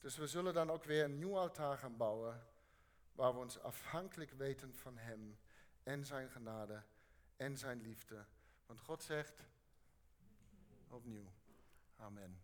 Dus 0.00 0.16
we 0.16 0.26
zullen 0.26 0.54
dan 0.54 0.70
ook 0.70 0.84
weer 0.84 1.04
een 1.04 1.18
nieuw 1.18 1.38
altaar 1.38 1.78
gaan 1.78 1.96
bouwen, 1.96 2.46
waar 3.12 3.32
we 3.32 3.38
ons 3.38 3.58
afhankelijk 3.58 4.30
weten 4.30 4.74
van 4.74 4.96
Hem 4.98 5.38
en 5.82 6.04
Zijn 6.04 6.30
genade 6.30 6.82
en 7.42 7.58
Zijn 7.58 7.80
liefde. 7.80 8.24
Want 8.66 8.80
God 8.80 9.02
zegt, 9.02 9.42
opnieuw, 10.88 11.32
amen. 11.96 12.40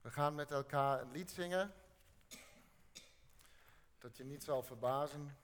We 0.00 0.10
gaan 0.10 0.34
met 0.34 0.50
elkaar 0.50 1.00
een 1.00 1.10
lied 1.10 1.30
zingen, 1.30 1.74
dat 3.98 4.16
je 4.16 4.24
niet 4.24 4.44
zal 4.44 4.62
verbazen. 4.62 5.36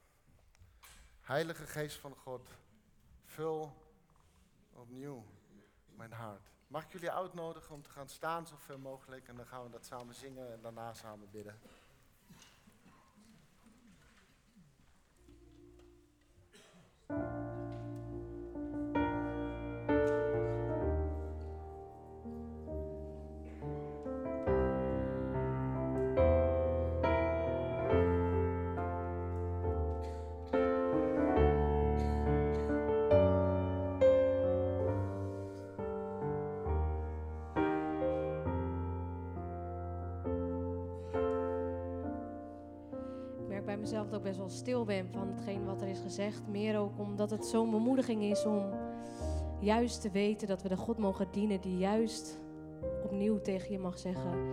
Heilige 1.21 1.67
Geest 1.67 1.97
van 1.97 2.15
God, 2.15 2.49
vul 3.25 3.73
opnieuw 4.73 5.25
mijn 5.87 6.13
hart. 6.13 6.51
Mag 6.67 6.85
ik 6.85 6.93
jullie 6.93 7.11
uitnodigen 7.11 7.75
om 7.75 7.83
te 7.83 7.91
gaan 7.91 8.09
staan 8.09 8.47
zoveel 8.47 8.79
mogelijk 8.79 9.29
en 9.29 9.37
dan 9.37 9.47
gaan 9.47 9.65
we 9.65 9.71
dat 9.71 9.87
samen 9.87 10.15
zingen 10.15 10.53
en 10.53 10.61
daarna 10.61 10.95
samen 10.95 11.31
bidden. 11.31 11.61
Dat 43.91 44.15
ik 44.15 44.23
best 44.23 44.39
wel 44.39 44.49
stil 44.49 44.85
ben 44.85 45.09
van 45.11 45.29
hetgeen 45.29 45.65
wat 45.65 45.83
er 45.83 45.89
is 45.89 46.01
gezegd. 46.01 46.49
Meer 46.49 46.79
ook 46.79 46.99
omdat 46.99 47.31
het 47.31 47.47
zo'n 47.47 47.71
bemoediging 47.71 48.23
is 48.23 48.45
om 48.45 48.63
juist 49.61 50.01
te 50.01 50.11
weten 50.11 50.49
dat 50.49 50.63
we 50.63 50.69
de 50.69 50.77
God 50.77 50.99
mogen 50.99 51.29
dienen 51.31 51.61
die 51.61 51.79
juist 51.79 52.41
opnieuw 53.05 53.41
tegen 53.41 53.73
je 53.73 53.79
mag 53.79 53.99
zeggen. 53.99 54.47